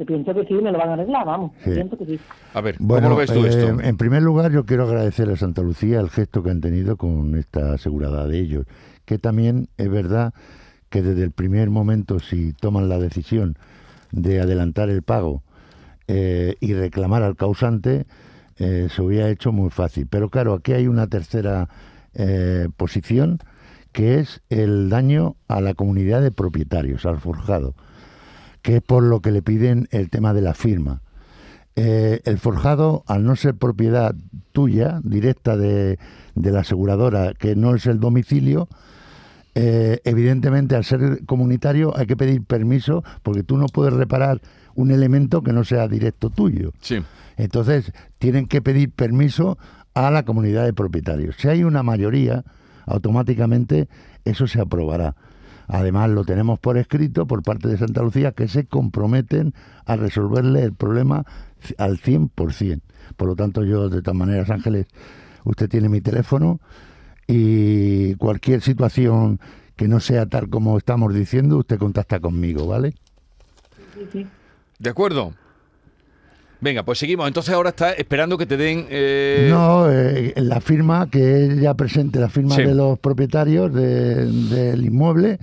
que 0.00 0.06
pienso 0.06 0.32
que 0.34 0.46
sí, 0.46 0.54
me 0.54 0.72
lo 0.72 0.78
van 0.78 0.88
a 0.88 0.92
arreglar, 0.94 1.26
vamos, 1.26 1.52
Sí. 1.62 1.70
pienso 1.72 1.98
que 1.98 2.06
sí. 2.06 2.20
A 2.54 2.60
ver, 2.62 2.76
Bueno, 2.78 3.08
¿cómo 3.08 3.10
lo 3.10 3.20
ves 3.20 3.30
tú 3.32 3.44
eh, 3.44 3.48
esto? 3.50 3.80
en 3.80 3.96
primer 3.98 4.22
lugar, 4.22 4.50
yo 4.50 4.64
quiero 4.64 4.84
agradecer 4.84 5.28
a 5.28 5.36
Santa 5.36 5.60
Lucía 5.62 6.00
el 6.00 6.08
gesto 6.08 6.42
que 6.42 6.50
han 6.50 6.60
tenido 6.62 6.96
con 6.96 7.36
esta 7.36 7.74
asegurada 7.74 8.26
de 8.26 8.38
ellos, 8.38 8.66
que 9.04 9.18
también 9.18 9.68
es 9.76 9.90
verdad 9.90 10.32
que 10.88 11.02
desde 11.02 11.22
el 11.22 11.32
primer 11.32 11.68
momento, 11.68 12.18
si 12.18 12.52
toman 12.54 12.88
la 12.88 12.98
decisión 12.98 13.56
de 14.10 14.40
adelantar 14.40 14.88
el 14.88 15.02
pago 15.02 15.42
eh, 16.08 16.56
y 16.60 16.72
reclamar 16.74 17.22
al 17.22 17.36
causante, 17.36 18.06
eh, 18.58 18.88
se 18.90 19.02
hubiera 19.02 19.28
hecho 19.28 19.52
muy 19.52 19.70
fácil. 19.70 20.06
Pero 20.10 20.30
claro, 20.30 20.54
aquí 20.54 20.72
hay 20.72 20.88
una 20.88 21.06
tercera 21.08 21.68
eh, 22.14 22.68
posición, 22.76 23.38
que 23.92 24.18
es 24.18 24.40
el 24.50 24.88
daño 24.88 25.36
a 25.46 25.60
la 25.60 25.74
comunidad 25.74 26.22
de 26.22 26.30
propietarios, 26.32 27.06
al 27.06 27.18
forjado, 27.20 27.74
que 28.62 28.76
es 28.76 28.82
por 28.82 29.02
lo 29.02 29.20
que 29.20 29.30
le 29.30 29.42
piden 29.42 29.88
el 29.90 30.10
tema 30.10 30.34
de 30.34 30.42
la 30.42 30.54
firma. 30.54 31.02
Eh, 31.76 32.20
el 32.24 32.38
forjado, 32.38 33.04
al 33.06 33.24
no 33.24 33.36
ser 33.36 33.54
propiedad 33.54 34.14
tuya, 34.52 35.00
directa 35.02 35.56
de, 35.56 35.98
de 36.34 36.50
la 36.50 36.60
aseguradora, 36.60 37.32
que 37.34 37.56
no 37.56 37.74
es 37.74 37.86
el 37.86 38.00
domicilio, 38.00 38.68
eh, 39.54 40.00
evidentemente 40.04 40.76
al 40.76 40.84
ser 40.84 41.24
comunitario 41.26 41.96
hay 41.96 42.06
que 42.06 42.16
pedir 42.16 42.44
permiso 42.44 43.02
porque 43.22 43.42
tú 43.42 43.56
no 43.56 43.66
puedes 43.66 43.92
reparar 43.92 44.40
un 44.74 44.90
elemento 44.90 45.42
que 45.42 45.52
no 45.52 45.64
sea 45.64 45.88
directo 45.88 46.30
tuyo. 46.30 46.72
Sí. 46.80 47.02
Entonces, 47.36 47.92
tienen 48.18 48.46
que 48.46 48.62
pedir 48.62 48.90
permiso 48.90 49.58
a 49.94 50.10
la 50.10 50.24
comunidad 50.24 50.64
de 50.64 50.72
propietarios. 50.72 51.36
Si 51.38 51.48
hay 51.48 51.64
una 51.64 51.82
mayoría, 51.82 52.44
automáticamente 52.86 53.88
eso 54.24 54.46
se 54.46 54.60
aprobará. 54.60 55.16
Además, 55.72 56.10
lo 56.10 56.24
tenemos 56.24 56.58
por 56.58 56.76
escrito 56.78 57.26
por 57.26 57.42
parte 57.44 57.68
de 57.68 57.78
Santa 57.78 58.02
Lucía 58.02 58.32
que 58.32 58.48
se 58.48 58.66
comprometen 58.66 59.54
a 59.86 59.94
resolverle 59.96 60.62
el 60.64 60.72
problema 60.74 61.24
al 61.78 61.98
100%. 61.98 62.80
Por 63.16 63.28
lo 63.28 63.36
tanto, 63.36 63.64
yo, 63.64 63.88
de 63.88 64.02
todas 64.02 64.16
maneras, 64.18 64.50
Ángeles, 64.50 64.86
usted 65.44 65.68
tiene 65.68 65.88
mi 65.88 66.00
teléfono 66.00 66.58
y 67.28 68.14
cualquier 68.16 68.60
situación 68.62 69.38
que 69.76 69.86
no 69.88 70.00
sea 70.00 70.26
tal 70.26 70.48
como 70.50 70.76
estamos 70.76 71.14
diciendo, 71.14 71.58
usted 71.58 71.78
contacta 71.78 72.18
conmigo, 72.20 72.66
¿vale? 72.66 72.94
Sí, 73.94 74.06
sí. 74.12 74.26
¿De 74.78 74.90
acuerdo? 74.90 75.32
Venga, 76.60 76.82
pues 76.82 76.98
seguimos. 76.98 77.26
Entonces 77.28 77.54
ahora 77.54 77.70
está 77.70 77.92
esperando 77.92 78.36
que 78.36 78.44
te 78.46 78.56
den... 78.56 78.86
eh, 78.90 79.48
No, 79.50 79.90
eh, 79.90 80.34
la 80.36 80.60
firma, 80.60 81.08
que 81.08 81.44
ella 81.44 81.74
presente 81.74 82.18
la 82.18 82.28
firma 82.28 82.56
Sí. 82.56 82.62
de 82.62 82.74
los 82.74 82.98
propietarios 82.98 83.72
de- 83.72 84.26
del 84.26 84.84
inmueble 84.84 85.38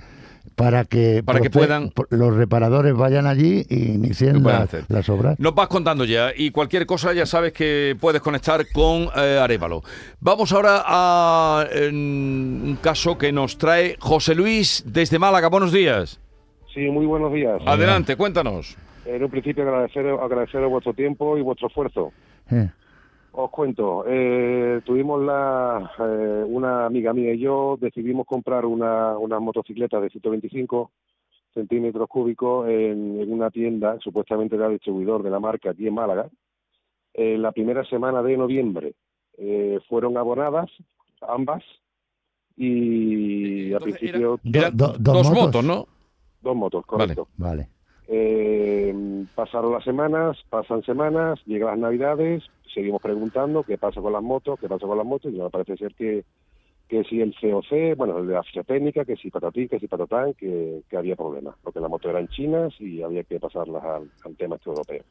para 0.58 0.84
que, 0.84 1.22
Para 1.24 1.40
que 1.40 1.48
puedan- 1.50 1.92
los 2.10 2.34
reparadores 2.36 2.92
vayan 2.94 3.26
allí 3.26 3.64
e 3.70 3.76
Lo 3.76 3.94
inicien 3.94 4.42
pueden 4.42 4.58
la- 4.58 4.64
hacer. 4.64 4.84
las 4.88 5.08
obras. 5.08 5.38
Nos 5.38 5.54
vas 5.54 5.68
contando 5.68 6.04
ya 6.04 6.32
y 6.36 6.50
cualquier 6.50 6.84
cosa 6.84 7.12
ya 7.14 7.24
sabes 7.24 7.52
que 7.52 7.96
puedes 8.00 8.20
conectar 8.20 8.66
con 8.72 9.08
eh, 9.16 9.38
Arevalo. 9.40 9.82
Vamos 10.20 10.52
ahora 10.52 10.82
a 10.84 11.64
un 11.88 12.76
caso 12.82 13.16
que 13.16 13.30
nos 13.32 13.56
trae 13.56 13.96
José 14.00 14.34
Luis 14.34 14.82
desde 14.86 15.18
Málaga. 15.18 15.48
Buenos 15.48 15.72
días. 15.72 16.20
Sí, 16.74 16.80
muy 16.90 17.06
buenos 17.06 17.32
días. 17.32 17.60
Adelante, 17.64 18.16
cuéntanos. 18.16 18.76
En 19.06 19.22
un 19.24 19.30
principio 19.30 19.62
agradecer, 19.62 20.06
agradeceros 20.06 20.68
vuestro 20.70 20.92
tiempo 20.92 21.38
y 21.38 21.40
vuestro 21.42 21.68
esfuerzo. 21.68 22.12
Eh, 22.50 22.68
Os 23.40 23.50
cuento, 23.52 24.02
eh, 24.04 24.80
tuvimos 24.84 25.22
la, 25.22 25.92
eh, 26.00 26.44
una 26.44 26.86
amiga 26.86 27.12
mía 27.12 27.32
y 27.34 27.38
yo 27.38 27.76
decidimos 27.80 28.26
comprar 28.26 28.66
una, 28.66 29.16
una 29.16 29.38
motocicleta 29.38 30.00
de 30.00 30.10
125 30.10 30.90
centímetros 31.54 32.08
cúbicos 32.08 32.66
en, 32.68 33.20
en 33.20 33.32
una 33.32 33.48
tienda, 33.52 33.96
supuestamente 34.00 34.56
era 34.56 34.68
distribuidor 34.68 35.22
de 35.22 35.30
la 35.30 35.38
marca 35.38 35.70
aquí 35.70 35.86
en 35.86 35.94
Málaga, 35.94 36.28
eh, 37.14 37.38
la 37.38 37.52
primera 37.52 37.84
semana 37.84 38.24
de 38.24 38.36
noviembre 38.36 38.94
eh, 39.36 39.78
fueron 39.88 40.16
abonadas 40.16 40.68
ambas 41.20 41.62
y 42.56 43.66
al 43.68 43.74
Entonces, 43.74 43.98
principio 44.00 44.40
Eran 44.52 44.76
do- 44.76 44.94
dos 44.98 45.30
motos, 45.30 45.64
¿no? 45.64 45.86
dos 46.40 46.56
motos, 46.56 46.84
correcto. 46.86 47.28
Vale. 47.36 47.68
Eh, 48.10 49.24
pasaron 49.34 49.72
las 49.72 49.84
semanas, 49.84 50.38
pasan 50.48 50.82
semanas, 50.82 51.40
llegan 51.44 51.68
las 51.68 51.78
navidades, 51.78 52.42
seguimos 52.72 53.02
preguntando 53.02 53.62
qué 53.62 53.76
pasa 53.76 54.00
con 54.00 54.14
las 54.14 54.22
motos, 54.22 54.58
qué 54.58 54.66
pasa 54.66 54.86
con 54.86 54.96
las 54.96 55.06
motos, 55.06 55.32
y 55.32 55.36
me 55.36 55.50
parece 55.50 55.76
ser 55.76 55.94
que, 55.94 56.24
que 56.88 57.04
si 57.04 57.20
el 57.20 57.34
COC, 57.38 57.96
bueno, 57.96 58.18
el 58.18 58.26
de 58.26 58.32
la 58.32 58.42
ficha 58.42 58.62
técnica, 58.62 59.04
que 59.04 59.16
si 59.16 59.30
patatí, 59.30 59.68
que 59.68 59.78
si 59.78 59.88
patatán, 59.88 60.32
que, 60.32 60.80
que 60.88 60.96
había 60.96 61.16
problemas, 61.16 61.56
porque 61.62 61.80
las 61.80 61.90
motos 61.90 62.10
eran 62.10 62.28
chinas 62.28 62.72
y 62.80 63.02
había 63.02 63.24
que 63.24 63.38
pasarlas 63.38 63.84
al, 63.84 64.10
al 64.24 64.36
tema 64.36 64.56
este 64.56 64.70
europeo. 64.70 65.02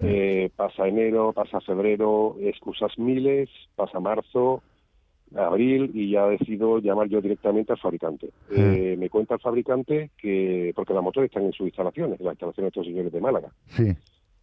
Eh, 0.00 0.50
pasa 0.56 0.88
enero, 0.88 1.32
pasa 1.34 1.60
febrero, 1.60 2.36
excusas 2.40 2.98
miles, 2.98 3.50
pasa 3.76 4.00
marzo, 4.00 4.62
abril 5.36 5.90
y 5.94 6.10
ya 6.12 6.26
decido 6.26 6.78
llamar 6.78 7.08
yo 7.08 7.20
directamente 7.20 7.72
al 7.72 7.78
fabricante. 7.78 8.30
Eh, 8.50 8.96
me 8.98 9.08
cuenta 9.10 9.34
el 9.34 9.40
fabricante 9.40 10.10
que, 10.18 10.72
porque 10.74 10.94
las 10.94 11.02
motos 11.02 11.24
están 11.24 11.44
en 11.44 11.52
sus 11.52 11.66
instalaciones, 11.66 12.18
en 12.20 12.26
las 12.26 12.34
instalaciones 12.34 12.66
de 12.72 12.80
estos 12.80 12.86
señores 12.86 13.12
de 13.12 13.20
Málaga. 13.20 13.52
Sí. 13.68 13.92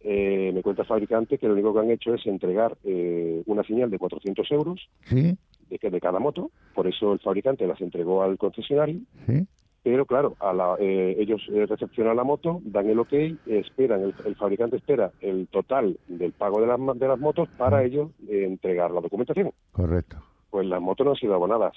Eh, 0.02 0.50
me 0.54 0.62
cuenta 0.62 0.82
el 0.82 0.88
fabricante 0.88 1.36
que 1.38 1.46
lo 1.46 1.52
único 1.52 1.74
que 1.74 1.80
han 1.80 1.90
hecho 1.90 2.14
es 2.14 2.26
entregar 2.26 2.76
eh, 2.84 3.42
una 3.46 3.62
señal 3.64 3.90
de 3.90 3.98
400 3.98 4.50
euros 4.52 4.88
Sí. 5.04 5.36
de, 5.68 6.00
cada 6.00 6.18
moto, 6.18 6.50
por 6.74 6.86
eso 6.86 7.12
el 7.12 7.18
fabricante 7.20 7.66
las 7.66 7.80
entregó 7.80 8.22
al 8.22 8.38
concesionario, 8.38 9.00
Sí. 9.26 9.46
pero 9.82 10.06
claro, 10.06 10.36
a 10.40 10.52
la- 10.54 10.76
eh, 10.80 11.16
ellos 11.18 11.42
eh, 11.52 11.66
recepcionan 11.66 12.16
la 12.16 12.24
moto, 12.24 12.60
dan 12.64 12.88
el 12.88 12.98
ok, 12.98 13.12
esperan, 13.46 14.02
el, 14.02 14.14
el 14.24 14.34
fabricante 14.36 14.76
espera 14.76 15.12
el 15.20 15.46
total 15.48 15.98
del 16.08 16.32
pago 16.32 16.60
de 16.62 16.66
las, 16.66 16.98
de 16.98 17.06
las 17.08 17.18
motos 17.20 17.48
para 17.58 17.84
ellos 17.84 18.10
eh, 18.28 18.44
entregar 18.46 18.90
la 18.90 19.00
documentación. 19.02 19.52
Correcto. 19.70 20.16
Pues 20.50 20.66
las 20.66 20.80
motos 20.80 21.04
no 21.04 21.12
han 21.12 21.16
sido 21.18 21.34
abonadas. 21.34 21.72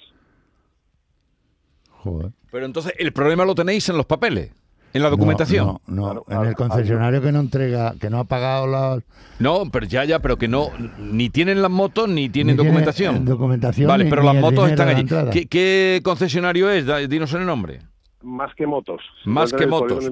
Joder. 2.02 2.32
Pero 2.50 2.66
entonces 2.66 2.92
el 2.98 3.12
problema 3.12 3.44
lo 3.44 3.54
tenéis 3.54 3.88
en 3.88 3.96
los 3.96 4.06
papeles, 4.06 4.52
en 4.92 5.02
la 5.02 5.08
documentación. 5.10 5.66
No, 5.66 5.80
no, 5.86 5.94
no. 5.94 6.02
Claro, 6.02 6.20
en 6.20 6.24
claro, 6.26 6.48
el 6.50 6.54
concesionario 6.54 7.22
que 7.22 7.32
no 7.32 7.40
entrega, 7.40 7.94
que 8.00 8.10
no 8.10 8.18
ha 8.18 8.24
pagado 8.24 8.66
las. 8.66 9.02
No, 9.38 9.64
pero 9.72 9.86
ya, 9.86 10.04
ya, 10.04 10.18
pero 10.18 10.36
que 10.36 10.46
no, 10.48 10.68
ni 10.98 11.30
tienen 11.30 11.62
las 11.62 11.70
motos 11.70 12.08
ni 12.08 12.28
tienen 12.28 12.56
ni 12.56 12.62
documentación. 12.62 13.16
eh, 13.16 13.20
documentación. 13.24 13.88
vale, 13.88 14.04
ni- 14.04 14.10
pero 14.10 14.22
ni 14.22 14.28
las 14.32 14.36
motos 14.40 14.70
están 14.70 14.88
allí. 14.88 15.06
¿Qué, 15.32 15.46
qué 15.46 16.00
concesionario 16.04 16.70
es? 16.70 16.86
Dinos 17.08 17.32
el 17.34 17.46
nombre. 17.46 17.80
Más 18.22 18.54
que 18.54 18.66
motos. 18.66 19.00
Más 19.24 19.52
que 19.52 19.66
motos. 19.66 20.04
sí, 20.04 20.10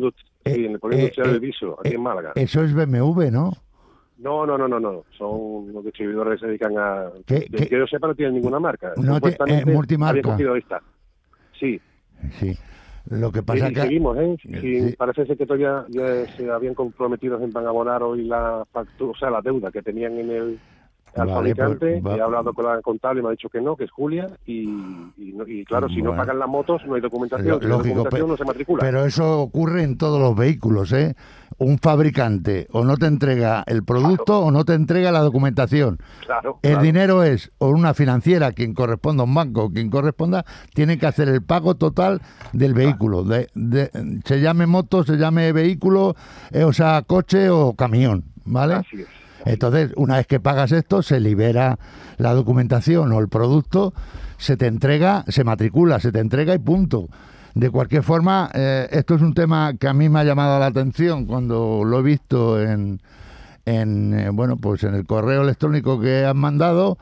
en 0.64 0.72
el 0.72 0.80
polígono 0.80 1.02
Eh, 1.02 1.12
industrial 1.12 1.28
eh, 1.30 1.32
de 1.34 1.38
Viso, 1.38 1.76
aquí 1.80 1.90
eh, 1.90 1.94
en 1.94 2.02
Málaga. 2.02 2.32
Eso 2.34 2.62
es 2.64 2.74
BMW, 2.74 3.30
¿no? 3.30 3.52
No, 4.22 4.46
no, 4.46 4.56
no, 4.56 4.68
no, 4.68 4.78
no. 4.80 5.04
Son 5.18 5.72
los 5.72 5.84
distribuidores 5.84 6.34
que 6.34 6.40
se 6.40 6.46
dedican 6.46 6.78
a... 6.78 7.10
¿Qué- 7.26 7.46
que, 7.46 7.66
que 7.66 7.78
yo 7.78 7.86
sepa 7.86 8.06
no 8.06 8.14
tienen 8.14 8.34
ninguna 8.34 8.60
marca. 8.60 8.92
No 8.96 9.16
eh, 9.16 9.64
multimarca. 9.66 10.36
Sí, 11.58 11.80
Sí. 12.38 12.56
Lo 13.10 13.32
que 13.32 13.42
pasa 13.42 13.68
y 13.68 13.74
que. 13.74 13.80
seguimos, 13.80 14.16
¿eh? 14.16 14.36
Sí. 14.40 14.76
Y 14.90 14.92
parece 14.92 15.26
ser 15.26 15.36
que 15.36 15.44
todavía 15.44 15.84
ya 15.88 16.24
se 16.36 16.48
habían 16.50 16.74
comprometido 16.74 17.42
en 17.42 17.52
van 17.52 17.66
a 17.66 17.70
abonar 17.70 18.00
hoy 18.02 18.22
la 18.24 18.64
factura, 18.70 19.10
o 19.10 19.16
sea, 19.16 19.28
la 19.28 19.40
deuda 19.42 19.72
que 19.72 19.82
tenían 19.82 20.16
en 20.18 20.30
el 20.30 20.60
al 21.14 21.26
Vale, 21.26 21.32
fabricante. 21.54 22.00
pues, 22.00 22.06
va- 22.06 22.16
y 22.16 22.18
he 22.18 22.22
hablado 22.22 22.52
con 22.54 22.64
la 22.64 22.80
contable 22.80 23.20
y 23.20 23.22
me 23.22 23.28
ha 23.28 23.32
dicho 23.32 23.48
que 23.48 23.60
no, 23.60 23.76
que 23.76 23.84
es 23.84 23.90
Julia. 23.90 24.28
Y, 24.46 24.62
y, 25.18 25.34
y 25.46 25.64
claro, 25.64 25.88
si 25.88 26.00
no 26.02 26.16
pagan 26.16 26.38
las 26.38 26.48
motos, 26.48 26.80
no 26.86 26.94
hay 26.94 27.00
documentación. 27.00 27.60
Si 27.60 27.66
lógico, 27.66 27.94
documentación, 27.96 28.26
pe- 28.26 28.30
no 28.32 28.36
se 28.36 28.44
matricula. 28.44 28.80
Pero 28.80 29.04
eso 29.04 29.40
ocurre 29.40 29.82
en 29.82 29.98
todos 29.98 30.20
los 30.20 30.34
vehículos, 30.34 30.92
¿eh? 30.92 31.14
Un 31.58 31.78
fabricante 31.78 32.66
o 32.72 32.82
no 32.84 32.96
te 32.96 33.06
entrega 33.06 33.62
el 33.66 33.84
producto 33.84 34.40
o 34.40 34.50
no 34.50 34.64
te 34.64 34.72
entrega 34.74 35.12
la 35.12 35.20
documentación. 35.20 35.98
claro, 36.24 36.58
El 36.62 36.70
claro. 36.70 36.82
dinero 36.84 37.22
es 37.22 37.52
o 37.58 37.68
una 37.68 37.92
financiera, 37.94 38.52
quien 38.52 38.72
corresponda 38.74 39.22
un 39.24 39.34
banco, 39.34 39.70
quien 39.70 39.90
corresponda, 39.90 40.44
tiene 40.74 40.98
que 40.98 41.06
hacer 41.06 41.28
el 41.28 41.42
pago 41.42 41.74
total 41.76 42.20
del 42.54 42.72
vehículo. 42.74 43.22
De, 43.22 43.48
de- 43.54 43.90
se 44.24 44.40
llame 44.40 44.66
moto, 44.66 45.04
se 45.04 45.16
llame 45.18 45.52
vehículo, 45.52 46.16
eh, 46.50 46.64
o 46.64 46.72
sea, 46.72 47.02
coche 47.06 47.50
o 47.50 47.74
camión, 47.74 48.24
¿vale? 48.44 48.74
Así 48.74 49.02
es. 49.02 49.06
Entonces, 49.44 49.92
una 49.96 50.16
vez 50.16 50.26
que 50.26 50.40
pagas 50.40 50.72
esto, 50.72 51.02
se 51.02 51.20
libera 51.20 51.78
la 52.18 52.32
documentación 52.34 53.12
o 53.12 53.18
el 53.18 53.28
producto, 53.28 53.92
se 54.38 54.56
te 54.56 54.66
entrega, 54.66 55.24
se 55.28 55.44
matricula, 55.44 55.98
se 56.00 56.12
te 56.12 56.20
entrega 56.20 56.54
y 56.54 56.58
punto. 56.58 57.08
De 57.54 57.70
cualquier 57.70 58.02
forma, 58.02 58.50
eh, 58.54 58.88
esto 58.90 59.14
es 59.14 59.20
un 59.22 59.34
tema 59.34 59.74
que 59.78 59.86
a 59.88 59.92
mí 59.92 60.08
me 60.08 60.20
ha 60.20 60.24
llamado 60.24 60.58
la 60.58 60.66
atención 60.66 61.26
cuando 61.26 61.82
lo 61.84 61.98
he 61.98 62.02
visto 62.02 62.60
en, 62.60 63.00
en 63.66 64.18
eh, 64.18 64.30
bueno, 64.30 64.56
pues 64.56 64.84
en 64.84 64.94
el 64.94 65.04
correo 65.06 65.42
electrónico 65.42 66.00
que 66.00 66.24
han 66.24 66.36
mandado 66.38 66.96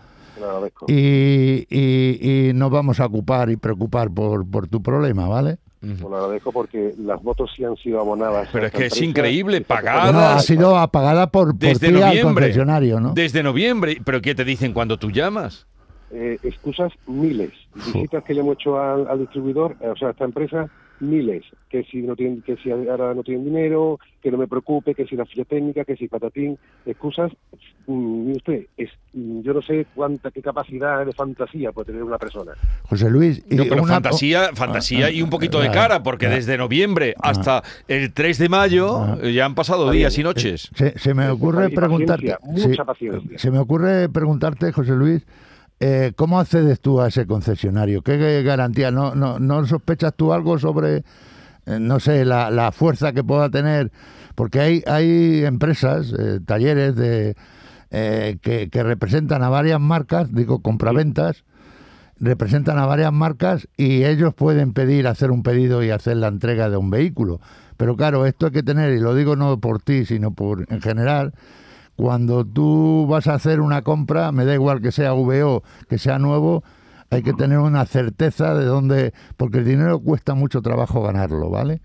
y, 0.88 1.66
y- 1.70 2.48
y 2.48 2.52
nos 2.54 2.70
vamos 2.70 2.98
a 3.00 3.06
ocupar 3.06 3.50
y 3.50 3.56
preocupar 3.56 4.10
por, 4.10 4.48
por 4.48 4.66
tu 4.66 4.82
problema, 4.82 5.28
¿vale? 5.28 5.58
Te 5.80 5.86
lo 5.96 6.14
agradezco 6.16 6.52
porque 6.52 6.92
las 6.98 7.22
motos 7.22 7.50
sí 7.56 7.64
han 7.64 7.74
sido 7.76 8.00
abonadas. 8.00 8.48
Pero 8.52 8.66
es 8.66 8.72
que 8.72 8.86
es 8.86 9.00
increíble. 9.00 9.64
No, 9.68 9.82
Nada, 9.82 10.36
ha 10.36 10.40
sido 10.40 10.76
apagada 10.78 11.30
por, 11.30 11.48
por 11.48 11.54
Desde 11.58 11.90
noviembre. 11.90 12.22
concesionario, 12.44 13.00
¿no? 13.00 13.12
Desde 13.14 13.42
noviembre. 13.42 13.96
¿Pero 14.04 14.20
qué 14.20 14.34
te 14.34 14.44
dicen 14.44 14.72
cuando 14.74 14.98
tú 14.98 15.10
llamas? 15.10 15.66
eh, 16.12 16.38
excusas 16.42 16.92
miles, 17.06 17.52
visitas 17.74 18.24
que 18.24 18.34
le 18.34 18.40
hemos 18.40 18.54
hecho 18.54 18.78
al, 18.80 19.06
al 19.08 19.20
distribuidor, 19.20 19.76
eh, 19.80 19.88
o 19.88 19.96
sea, 19.96 20.08
a 20.08 20.10
esta 20.10 20.24
empresa, 20.24 20.66
miles, 21.00 21.44
que 21.68 21.82
si 21.84 22.02
no 22.02 22.14
tienen, 22.14 22.42
que 22.42 22.56
si 22.56 22.70
ahora 22.70 23.14
no 23.14 23.22
tienen 23.22 23.44
dinero, 23.44 23.98
que 24.22 24.30
no 24.30 24.36
me 24.38 24.46
preocupe, 24.46 24.94
que 24.94 25.06
si 25.06 25.16
la 25.16 25.24
ficha 25.26 25.44
técnica, 25.44 25.84
que 25.84 25.96
si 25.96 26.08
patatín, 26.08 26.58
excusas, 26.86 27.32
mm, 27.86 28.24
mire 28.26 28.36
usted, 28.36 28.66
es, 28.76 28.90
mm, 29.14 29.40
yo 29.40 29.54
no 29.54 29.62
sé 29.62 29.86
cuánta, 29.94 30.30
qué 30.30 30.42
capacidad 30.42 31.04
de 31.06 31.12
fantasía 31.12 31.72
puede 31.72 31.86
tener 31.86 32.02
una 32.02 32.18
persona. 32.18 32.52
José 32.84 33.08
Luis. 33.10 33.42
y 33.50 33.54
No, 33.56 33.64
pero 33.64 33.82
una- 33.82 33.94
fantasía, 33.94 34.50
fantasía 34.54 35.06
Ah, 35.06 35.10
y 35.10 35.22
un 35.22 35.30
poquito 35.30 35.58
de 35.60 35.68
ah, 35.68 35.72
cara, 35.72 36.02
porque 36.02 36.26
ah, 36.26 36.30
desde 36.30 36.58
noviembre 36.58 37.14
hasta 37.22 37.62
el 37.88 38.12
3 38.12 38.38
de 38.38 38.48
mayo 38.48 38.98
Ah. 38.98 39.18
ya 39.32 39.46
han 39.46 39.54
pasado 39.54 39.90
días 39.90 40.16
y 40.18 40.22
noches. 40.22 40.70
Se, 40.74 40.98
se 40.98 41.14
me 41.14 41.28
ocurre 41.30 41.70
preguntarte. 41.70 42.32
paciencia, 42.40 42.68
mucha 42.68 42.84
paciencia. 42.84 43.38
Se 43.38 43.50
me 43.50 43.58
ocurre 43.58 44.08
preguntarte, 44.08 44.70
José 44.72 44.92
Luis, 44.92 45.24
eh, 45.80 46.12
¿cómo 46.14 46.38
accedes 46.38 46.80
tú 46.80 47.00
a 47.00 47.08
ese 47.08 47.26
concesionario? 47.26 48.02
¿Qué 48.02 48.42
garantía? 48.42 48.90
¿No, 48.90 49.14
no, 49.14 49.38
no 49.38 49.66
sospechas 49.66 50.14
tú 50.14 50.32
algo 50.32 50.58
sobre, 50.58 51.04
eh, 51.66 51.78
no 51.80 51.98
sé, 52.00 52.24
la, 52.24 52.50
la 52.50 52.70
fuerza 52.70 53.12
que 53.12 53.24
pueda 53.24 53.50
tener? 53.50 53.90
Porque 54.34 54.82
hay, 54.86 55.44
empresas, 55.44 56.14
eh, 56.18 56.40
talleres 56.44 56.94
de 56.96 57.34
eh, 57.90 58.38
que, 58.42 58.70
que 58.70 58.82
representan 58.82 59.42
a 59.42 59.48
varias 59.48 59.80
marcas, 59.80 60.32
digo, 60.32 60.62
compraventas, 60.62 61.44
representan 62.20 62.78
a 62.78 62.86
varias 62.86 63.12
marcas 63.12 63.66
y 63.76 64.04
ellos 64.04 64.34
pueden 64.34 64.72
pedir, 64.72 65.06
hacer 65.08 65.30
un 65.30 65.42
pedido 65.42 65.82
y 65.82 65.90
hacer 65.90 66.18
la 66.18 66.28
entrega 66.28 66.68
de 66.70 66.76
un 66.76 66.90
vehículo. 66.90 67.40
Pero 67.76 67.96
claro, 67.96 68.26
esto 68.26 68.46
hay 68.46 68.52
que 68.52 68.62
tener, 68.62 68.92
y 68.92 69.00
lo 69.00 69.14
digo 69.14 69.36
no 69.36 69.58
por 69.58 69.80
ti, 69.80 70.04
sino 70.04 70.32
por 70.32 70.66
en 70.70 70.82
general, 70.82 71.32
cuando 72.00 72.46
tú 72.46 73.06
vas 73.06 73.26
a 73.26 73.34
hacer 73.34 73.60
una 73.60 73.82
compra, 73.82 74.32
me 74.32 74.46
da 74.46 74.54
igual 74.54 74.80
que 74.80 74.90
sea 74.90 75.12
VO, 75.12 75.62
que 75.88 75.98
sea 75.98 76.18
nuevo, 76.18 76.62
hay 77.10 77.22
que 77.22 77.34
tener 77.34 77.58
una 77.58 77.84
certeza 77.84 78.54
de 78.54 78.64
dónde, 78.64 79.12
porque 79.36 79.58
el 79.58 79.66
dinero 79.66 79.98
cuesta 80.00 80.34
mucho 80.34 80.62
trabajo 80.62 81.02
ganarlo, 81.02 81.50
¿vale? 81.50 81.82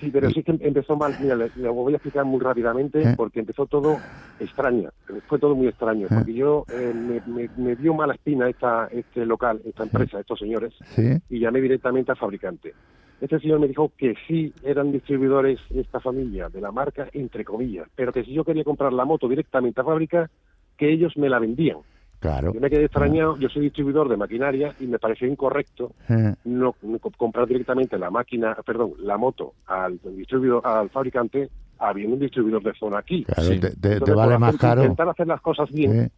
Sí, 0.00 0.10
pero 0.10 0.28
sí 0.30 0.42
que 0.42 0.58
empezó 0.60 0.96
mal, 0.96 1.14
mira, 1.20 1.36
le 1.36 1.68
voy 1.68 1.92
a 1.92 1.96
explicar 1.96 2.24
muy 2.24 2.40
rápidamente, 2.40 3.00
Eh. 3.02 3.14
porque 3.16 3.40
empezó 3.40 3.66
todo 3.66 3.96
extraño, 4.40 4.90
fue 5.28 5.38
todo 5.38 5.54
muy 5.54 5.68
extraño, 5.68 6.08
porque 6.08 6.34
yo 6.34 6.64
eh, 6.68 6.92
me, 6.92 7.22
me- 7.24 7.48
me 7.56 7.76
dio 7.76 7.94
mala 7.94 8.14
espina 8.14 8.48
esta, 8.48 8.88
este 8.88 9.24
local, 9.24 9.60
esta 9.64 9.84
empresa, 9.84 10.18
estos 10.18 10.40
señores, 10.40 10.72
Sí, 10.96 11.16
y 11.30 11.38
llamé 11.38 11.60
directamente 11.60 12.10
al 12.10 12.18
fabricante. 12.18 12.74
Este 13.20 13.38
señor 13.40 13.60
me 13.60 13.68
dijo 13.68 13.92
que 13.96 14.14
sí 14.26 14.52
eran 14.62 14.92
distribuidores 14.92 15.58
esta 15.70 16.00
familia 16.00 16.48
de 16.48 16.60
la 16.60 16.72
marca, 16.72 17.08
entre 17.12 17.44
comillas, 17.44 17.88
pero 17.94 18.12
que 18.12 18.24
si 18.24 18.32
yo 18.32 18.44
quería 18.44 18.64
comprar 18.64 18.92
la 18.92 19.04
moto 19.04 19.28
directamente 19.28 19.80
a 19.80 19.84
fábrica, 19.84 20.30
que 20.76 20.90
ellos 20.92 21.16
me 21.16 21.28
la 21.28 21.38
vendían. 21.38 21.78
claro. 22.20 22.52
Yo 22.52 22.60
me 22.60 22.68
quedé 22.68 22.84
extrañado, 22.84 23.38
yo 23.38 23.48
soy 23.48 23.62
distribuidor 23.62 24.08
de 24.08 24.16
maquinaria 24.16 24.74
y 24.78 24.86
me 24.86 24.98
pareció 24.98 25.26
incorrecto 25.28 25.92
Eh, 26.08 26.34
no, 26.44 26.74
no 26.82 26.98
co- 26.98 27.12
comprar 27.16 27.46
directamente 27.46 27.98
la 27.98 28.10
máquina, 28.10 28.54
perdón, 28.66 28.92
la 28.98 29.16
moto 29.16 29.54
al 29.66 29.98
distribuidor, 30.16 30.66
al 30.66 30.90
fabricante, 30.90 31.48
habiendo 31.78 32.14
un 32.14 32.20
distribuidor 32.20 32.62
de 32.62 32.74
zona 32.74 32.98
aquí. 32.98 33.24
claro, 33.24 33.50
Sí. 33.50 33.60
te, 33.60 33.70
te- 33.70 33.76
te 33.76 33.92
Entonces, 33.92 34.16
vale 34.16 34.38
más 34.38 34.56
caro. 34.58 34.82
Intentar 34.82 35.08
hacer 35.08 35.26
las 35.26 35.40
cosas 35.40 35.70
bien, 35.70 35.92
Eh, 35.92 36.08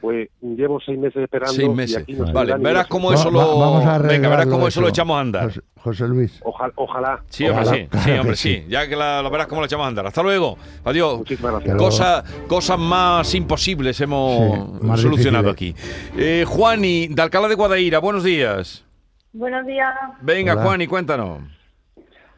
pues 0.00 0.28
llevo 0.40 0.78
seis 0.80 0.98
meses 0.98 1.22
esperando. 1.22 1.54
Seis 1.54 1.68
y 1.68 1.72
meses. 1.72 1.96
aquí 1.98 2.12
no 2.12 2.26
se 2.26 2.32
Vale, 2.32 2.56
verás 2.58 2.86
cómo 2.86 3.12
eso 3.12 3.26
va- 3.26 3.30
lo. 3.42 3.58
vamos 3.58 3.86
a 3.86 3.98
Venga, 3.98 4.28
verás 4.28 4.46
cómo 4.46 4.68
eso 4.68 4.80
lo 4.80 4.88
echamos 4.88 5.16
a 5.16 5.20
andar. 5.20 5.44
José, 5.46 5.60
José 5.80 6.08
Luis. 6.08 6.40
Ojalá, 6.44 6.72
ojalá. 6.76 7.22
Sí, 7.28 7.44
hombre, 7.48 7.62
Ojalá, 7.64 7.76
sí, 8.04 8.10
hombre, 8.12 8.30
que 8.30 8.36
sí. 8.36 8.54
sí. 8.62 8.66
Ya 8.68 8.88
que 8.88 8.94
la, 8.96 9.22
lo 9.22 9.30
verás 9.30 9.46
cómo 9.48 9.60
lo 9.60 9.66
echamos 9.66 9.84
a 9.84 9.88
andar. 9.88 10.06
Hasta 10.06 10.22
luego. 10.22 10.56
Adiós. 10.84 11.18
Muchísimas 11.18 11.52
gracias. 11.52 11.76
Cosa, 11.76 12.24
cosas 12.46 12.78
más 12.78 13.34
imposibles 13.34 14.00
hemos 14.00 14.38
Sí, 14.80 14.86
más 14.86 15.00
solucionado 15.00 15.50
aquí. 15.50 15.74
Eh, 16.16 16.44
Juani, 16.46 17.08
de 17.08 17.22
Alcalá 17.22 17.48
de 17.48 17.54
Guadaira, 17.56 17.98
buenos 17.98 18.22
días. 18.24 18.84
Buenos 19.32 19.66
días. 19.66 19.92
Venga, 20.22 20.52
Hola. 20.54 20.62
Juani, 20.62 20.86
cuéntanos. 20.86 21.40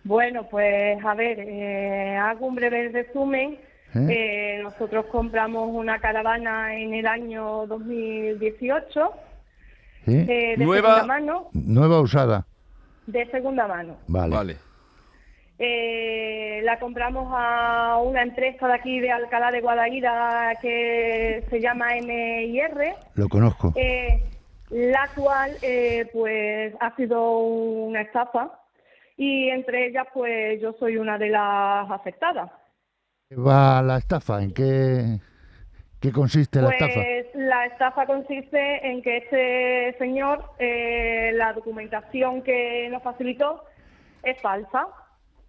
Bueno, 0.02 0.46
pues 0.50 0.96
a 1.04 1.14
ver, 1.14 1.38
eh, 1.40 2.16
hago 2.16 2.46
un 2.46 2.54
breve 2.54 2.88
resumen. 2.88 3.58
¿Eh? 3.94 4.06
Eh, 4.58 4.60
nosotros 4.62 5.06
compramos 5.06 5.68
una 5.72 5.98
caravana 5.98 6.74
en 6.76 6.94
el 6.94 7.06
año 7.06 7.66
2018 7.66 9.12
¿Sí? 10.04 10.14
eh, 10.28 10.54
de 10.56 10.64
Nueva- 10.64 10.94
segunda 10.94 11.06
mano. 11.06 11.48
Nueva 11.52 12.00
usada. 12.00 12.46
De 13.06 13.26
segunda 13.30 13.66
mano. 13.66 13.96
Vale. 14.06 14.36
Vale. 14.36 14.56
Eh, 15.58 16.60
la 16.64 16.78
compramos 16.78 17.28
a 17.36 17.98
una 18.02 18.22
empresa 18.22 18.66
de 18.66 18.72
aquí 18.74 19.00
de 19.00 19.10
Alcalá 19.10 19.50
de 19.50 19.60
Guadaira 19.60 20.54
que 20.62 21.44
se 21.50 21.60
llama 21.60 21.96
MIR. 21.96 22.94
Lo 23.14 23.28
conozco. 23.28 23.72
Eh, 23.76 24.22
la 24.70 25.08
cual 25.14 25.50
eh, 25.62 26.08
pues 26.12 26.72
ha 26.80 26.94
sido 26.96 27.38
una 27.40 28.00
estafa 28.02 28.52
y 29.18 29.50
entre 29.50 29.88
ellas 29.88 30.06
pues 30.14 30.60
yo 30.62 30.72
soy 30.78 30.96
una 30.96 31.18
de 31.18 31.28
las 31.28 31.90
afectadas. 31.90 32.50
¿Va 33.40 33.80
la 33.82 33.98
estafa? 33.98 34.42
¿En 34.42 34.52
qué, 34.52 35.20
qué 36.00 36.10
consiste 36.10 36.60
la 36.60 36.68
Pues 36.68 36.80
estafa? 36.82 37.00
la 37.34 37.66
estafa 37.66 38.06
consiste 38.06 38.86
en 38.90 39.02
que 39.02 39.18
este 39.18 39.96
señor, 39.98 40.42
eh, 40.58 41.30
la 41.34 41.52
documentación 41.52 42.42
que 42.42 42.88
nos 42.90 43.02
facilitó 43.04 43.64
es 44.24 44.40
falsa. 44.40 44.84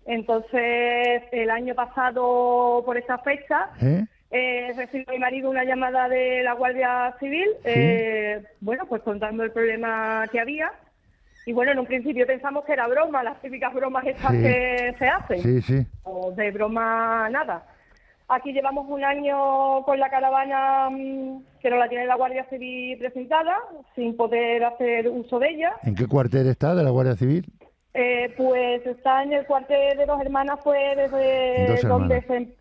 Entonces, 0.05 1.23
el 1.31 1.49
año 1.49 1.73
pasado, 1.73 2.83
por 2.85 2.97
esa 2.97 3.17
fecha, 3.19 3.69
¿Eh? 3.81 4.05
eh, 4.29 4.73
recibió 4.77 5.05
mi 5.11 5.17
marido 5.19 5.49
una 5.49 5.63
llamada 5.63 6.07
de 6.07 6.43
la 6.43 6.53
Guardia 6.53 7.15
Civil, 7.19 7.47
eh, 7.63 8.43
bueno, 8.59 8.85
pues 8.87 9.01
contando 9.01 9.43
el 9.43 9.51
problema 9.51 10.27
que 10.31 10.39
había. 10.39 10.71
Y 11.47 11.53
bueno, 11.53 11.71
en 11.71 11.79
un 11.79 11.87
principio 11.87 12.27
pensamos 12.27 12.63
que 12.65 12.73
era 12.73 12.85
broma, 12.87 13.23
las 13.23 13.41
típicas 13.41 13.73
bromas 13.73 14.05
estas 14.05 14.31
Sí. 14.33 14.41
que 14.43 14.95
se 14.99 15.07
hacen 15.07 15.41
Sí, 15.41 15.61
sí. 15.63 15.87
o 16.03 16.31
de 16.31 16.51
broma 16.51 17.27
nada. 17.31 17.63
Aquí 18.33 18.53
llevamos 18.53 18.85
un 18.87 19.03
año 19.03 19.83
con 19.83 19.99
la 19.99 20.09
caravana 20.09 20.89
mm, 20.89 21.43
que 21.61 21.69
no 21.69 21.75
la 21.75 21.89
tiene 21.89 22.05
la 22.05 22.15
Guardia 22.15 22.45
Civil 22.49 22.97
presentada, 22.97 23.57
sin 23.93 24.15
poder 24.15 24.63
hacer 24.63 25.09
uso 25.09 25.37
de 25.37 25.49
ella. 25.49 25.73
¿En 25.83 25.95
qué 25.95 26.07
cuartel 26.07 26.47
está 26.47 26.73
de 26.73 26.81
la 26.81 26.91
Guardia 26.91 27.15
Civil? 27.15 27.45
Eh, 27.93 28.33
pues 28.37 28.85
está 28.87 29.23
en 29.23 29.33
el 29.33 29.45
cuartel 29.45 29.97
de 29.97 30.05
dos 30.05 30.21
hermanas, 30.21 30.61
fue 30.63 30.77
desde 30.95 31.85
donde 31.85 32.21
se, 32.21 32.55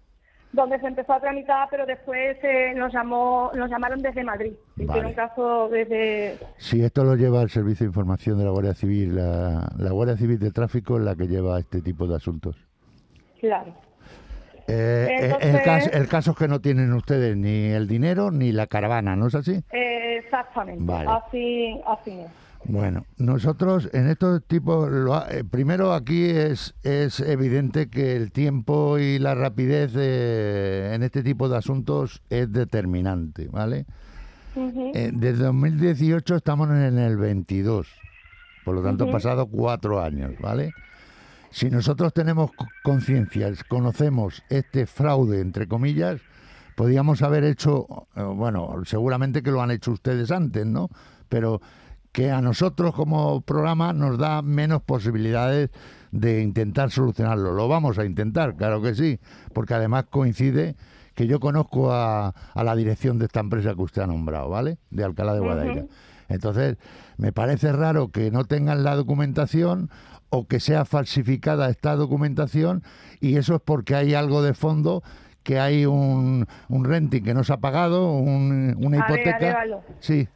donde 0.52 0.80
se 0.80 0.88
empezó 0.88 1.12
a 1.12 1.20
tramitar, 1.20 1.68
pero 1.70 1.86
después 1.86 2.36
eh, 2.42 2.74
nos 2.74 2.92
llamó, 2.92 3.52
nos 3.54 3.70
llamaron 3.70 4.02
desde 4.02 4.24
Madrid. 4.24 4.54
Hicieron 4.76 5.04
Vale. 5.04 5.14
caso 5.14 5.68
desde 5.68 6.36
Si 6.58 6.82
esto 6.82 7.04
lo 7.04 7.14
lleva 7.14 7.42
el 7.42 7.50
Servicio 7.50 7.84
de 7.84 7.90
Información 7.90 8.38
de 8.38 8.44
la 8.44 8.50
Guardia 8.50 8.74
Civil, 8.74 9.14
la, 9.14 9.70
la 9.78 9.92
Guardia 9.92 10.16
Civil 10.16 10.40
de 10.40 10.50
Tráfico 10.50 10.96
es 10.96 11.04
la 11.04 11.14
que 11.14 11.28
lleva 11.28 11.60
este 11.60 11.80
tipo 11.80 12.08
de 12.08 12.16
asuntos. 12.16 12.56
claro. 13.38 13.72
Eh, 14.70 15.08
eh, 15.10 15.36
el, 15.40 15.62
caso, 15.62 15.90
el 15.92 16.08
caso 16.08 16.30
es 16.32 16.36
que 16.36 16.48
no 16.48 16.60
tienen 16.60 16.92
ustedes 16.92 17.36
ni 17.36 17.66
el 17.66 17.86
dinero 17.88 18.30
ni 18.30 18.52
la 18.52 18.66
caravana, 18.66 19.16
¿no 19.16 19.26
es 19.26 19.34
así? 19.34 19.62
Exactamente. 19.72 20.82
Vale. 20.84 21.10
Así, 21.10 21.80
así 21.86 22.10
es. 22.10 22.26
Bueno, 22.64 23.06
nosotros 23.16 23.88
en 23.94 24.08
estos 24.08 24.44
tipos, 24.46 24.90
lo 24.90 25.14
ha- 25.14 25.26
eh, 25.30 25.44
primero 25.44 25.94
aquí 25.94 26.28
es, 26.28 26.74
es 26.82 27.18
evidente 27.20 27.88
que 27.88 28.14
el 28.16 28.32
tiempo 28.32 28.98
y 28.98 29.18
la 29.18 29.34
rapidez 29.34 29.92
eh, 29.96 30.92
en 30.94 31.02
este 31.02 31.22
tipo 31.22 31.48
de 31.48 31.56
asuntos 31.56 32.20
es 32.28 32.52
determinante, 32.52 33.48
¿vale? 33.50 33.86
Eh, 34.94 35.10
desde 35.14 35.44
2018 35.44 36.36
estamos 36.36 36.68
en 36.70 36.98
el 36.98 37.16
22, 37.16 37.88
por 38.64 38.74
lo 38.74 38.82
tanto 38.82 39.04
han 39.04 39.10
pasado 39.12 39.46
cuatro 39.46 40.02
años, 40.02 40.32
¿vale? 40.40 40.72
Si 41.50 41.70
nosotros 41.70 42.12
tenemos 42.12 42.52
co- 42.52 42.66
conciencia, 42.82 43.50
conocemos 43.68 44.42
este 44.48 44.86
fraude, 44.86 45.40
entre 45.40 45.66
comillas, 45.66 46.20
podíamos 46.76 47.22
haber 47.22 47.44
hecho, 47.44 47.86
eh, 48.16 48.22
bueno, 48.22 48.74
seguramente 48.84 49.42
que 49.42 49.50
lo 49.50 49.60
han 49.62 49.70
hecho 49.70 49.90
ustedes 49.92 50.30
antes, 50.30 50.64
¿no? 50.64 50.88
Pero 51.28 51.60
que 52.12 52.30
a 52.30 52.40
nosotros 52.40 52.94
como 52.94 53.40
programa 53.42 53.92
nos 53.92 54.18
da 54.18 54.42
menos 54.42 54.82
posibilidades 54.82 55.70
de 56.10 56.42
intentar 56.42 56.90
solucionarlo. 56.90 57.52
Lo 57.52 57.68
vamos 57.68 57.98
a 57.98 58.04
intentar, 58.04 58.56
claro 58.56 58.82
que 58.82 58.94
sí, 58.94 59.20
porque 59.52 59.74
además 59.74 60.06
coincide 60.10 60.76
que 61.14 61.26
yo 61.26 61.38
conozco 61.38 61.92
a, 61.92 62.28
a 62.28 62.64
la 62.64 62.74
dirección 62.74 63.18
de 63.18 63.26
esta 63.26 63.40
empresa 63.40 63.74
que 63.74 63.82
usted 63.82 64.02
ha 64.02 64.06
nombrado, 64.06 64.48
¿vale? 64.48 64.78
De 64.90 65.04
Alcalá 65.04 65.34
de 65.34 65.40
Guadaira. 65.40 65.84
Entonces, 66.28 66.78
me 67.16 67.32
parece 67.32 67.72
raro 67.72 68.08
que 68.10 68.30
no 68.30 68.44
tengan 68.44 68.82
la 68.84 68.94
documentación 68.96 69.90
o 70.30 70.46
que 70.46 70.60
sea 70.60 70.84
falsificada 70.84 71.68
esta 71.68 71.96
documentación 71.96 72.82
y 73.20 73.36
eso 73.36 73.56
es 73.56 73.60
porque 73.64 73.94
hay 73.96 74.14
algo 74.14 74.42
de 74.42 74.54
fondo 74.54 75.02
que 75.42 75.58
hay 75.58 75.86
un, 75.86 76.46
un 76.68 76.84
renting 76.84 77.22
que 77.22 77.34
no 77.34 77.44
se 77.44 77.52
ha 77.52 77.56
pagado, 77.58 78.12
un- 78.12 78.76
una 78.78 79.02
A 79.04 79.10
ver, 79.10 79.20
hipoteca. 79.20 79.66
Sí, 80.00 80.28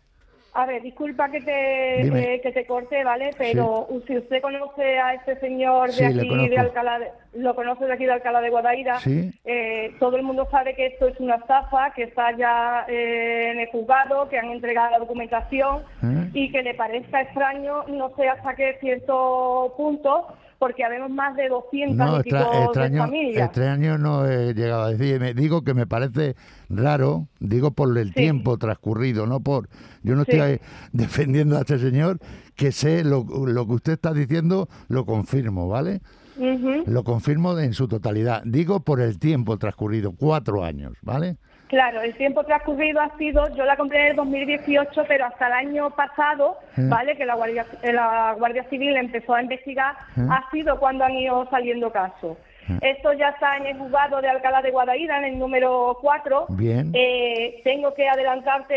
A 0.57 0.67
ver, 0.67 0.83
disculpa 0.83 1.29
que 1.31 1.40
te, 1.40 2.03
eh, 2.35 2.40
que 2.40 2.53
te 2.53 2.64
corte, 2.64 3.03
¿vale? 3.03 3.31
Pero 3.37 3.88
si 4.07 4.17
usted 4.17 4.40
conoce 4.40 5.01
a 5.01 5.14
este 5.14 5.35
señor 5.40 5.88
de 5.88 5.93
Sí, 5.95 6.05
aquí, 6.05 6.49
de 6.49 6.57
Alcalá, 6.59 7.01
de, 7.01 7.09
lo 7.35 7.57
conoce 7.57 7.85
de 7.87 7.93
aquí 7.93 8.05
de 8.05 8.12
Alcalá 8.12 8.40
de 8.40 8.51
Guadaira, 8.51 9.01
Sí. 9.01 9.33
eh, 9.45 9.93
todo 9.99 10.17
el 10.17 10.23
mundo 10.23 10.47
sabe 10.53 10.77
que 10.77 10.87
esto 10.87 11.09
es 11.09 11.19
una 11.19 11.35
estafa, 11.37 11.93
que 11.93 12.05
está 12.05 12.31
ya 12.37 12.85
eh, 12.88 13.51
en 13.53 13.59
el 13.61 13.69
juzgado, 13.71 14.29
que 14.29 14.38
han 14.38 14.51
entregado 14.51 14.93
la 14.93 14.99
documentación 15.01 15.83
¿Eh? 16.05 16.31
y 16.35 16.53
que 16.53 16.62
le 16.62 16.75
parezca 16.75 17.23
extraño, 17.23 17.83
no 17.88 18.14
sé 18.14 18.29
hasta 18.29 18.55
qué 18.55 18.77
cierto 18.81 19.75
punto, 19.77 20.29
porque 20.64 20.83
habemos 20.83 21.11
más 21.11 21.37
de 21.37 21.46
200 21.50 21.94
No, 21.94 22.16
extraño, 22.20 22.98
familias. 23.05 23.44
extraño 23.44 23.98
no 23.98 24.27
he 24.27 24.55
llegado 24.55 24.85
a 24.85 24.90
decir. 24.92 25.20
Me 25.20 25.35
digo 25.35 25.62
que 25.62 25.74
me 25.74 25.87
parece 25.87 26.37
raro, 26.70 27.29
digo 27.38 27.72
por 27.72 27.98
el 27.98 28.09
Sí. 28.09 28.14
tiempo 28.14 28.57
transcurrido, 28.57 29.27
no 29.27 29.40
por. 29.40 29.68
Yo 30.03 30.14
no 30.16 30.24
Sí. 30.24 30.31
estoy 30.33 30.61
defendiendo 30.92 31.59
a 31.59 31.61
este 31.61 31.79
señor, 31.79 32.18
que 32.57 32.72
sé 32.72 33.05
lo, 33.05 33.27
lo 33.46 33.66
que 33.66 33.72
usted 33.74 33.92
está 33.92 34.14
diciendo, 34.14 34.70
lo 34.88 35.05
confirmo, 35.05 35.68
¿vale? 35.68 36.00
Ujú. 36.38 36.85
Lo 36.87 37.05
confirmo 37.05 37.59
en 37.59 37.74
su 37.74 37.87
totalidad. 37.87 38.42
Digo 38.46 38.81
por 38.81 39.03
el 39.03 39.18
tiempo 39.18 39.59
transcurrido, 39.59 40.12
cuatro 40.12 40.64
años, 40.64 40.94
¿vale? 41.03 41.37
Claro, 41.75 42.03
el 42.03 42.15
tiempo 42.15 42.45
transcurrido 42.45 43.01
ha 43.01 43.11
sido, 43.19 43.49
yo 43.57 43.65
la 43.65 43.77
compré 43.77 44.03
en 44.03 44.07
el 44.11 44.17
2018, 44.17 45.05
pero 45.09 45.25
hasta 45.27 45.49
el 45.49 45.53
año 45.55 45.91
pasado, 45.91 46.57
Eh. 46.79 46.83
¿vale? 46.89 47.17
Que 47.17 47.27
la 47.27 47.35
Guardia, 47.35 47.67
eh, 47.83 47.93
la 47.93 48.33
Guardia 48.39 48.63
Civil 48.71 48.97
empezó 48.97 49.35
a 49.35 49.43
investigar, 49.43 49.95
Eh. 50.17 50.21
ha 50.31 50.49
sido 50.53 50.79
cuando 50.79 51.05
han 51.05 51.15
ido 51.15 51.49
saliendo 51.51 51.91
casos. 51.91 52.39
Esto 52.81 53.13
ya 53.15 53.31
está 53.31 53.57
en 53.57 53.67
el 53.67 53.77
juzgado 53.77 54.21
de 54.23 54.29
Alcalá 54.29 54.63
de 54.63 54.71
Guadaira, 54.71 55.19
en 55.19 55.25
el 55.25 55.39
número 55.41 55.99
4. 56.01 56.47
Bien. 56.51 56.93
Eh, 56.95 57.61
tengo 57.65 57.93
que 57.93 58.09
adelantarte, 58.09 58.75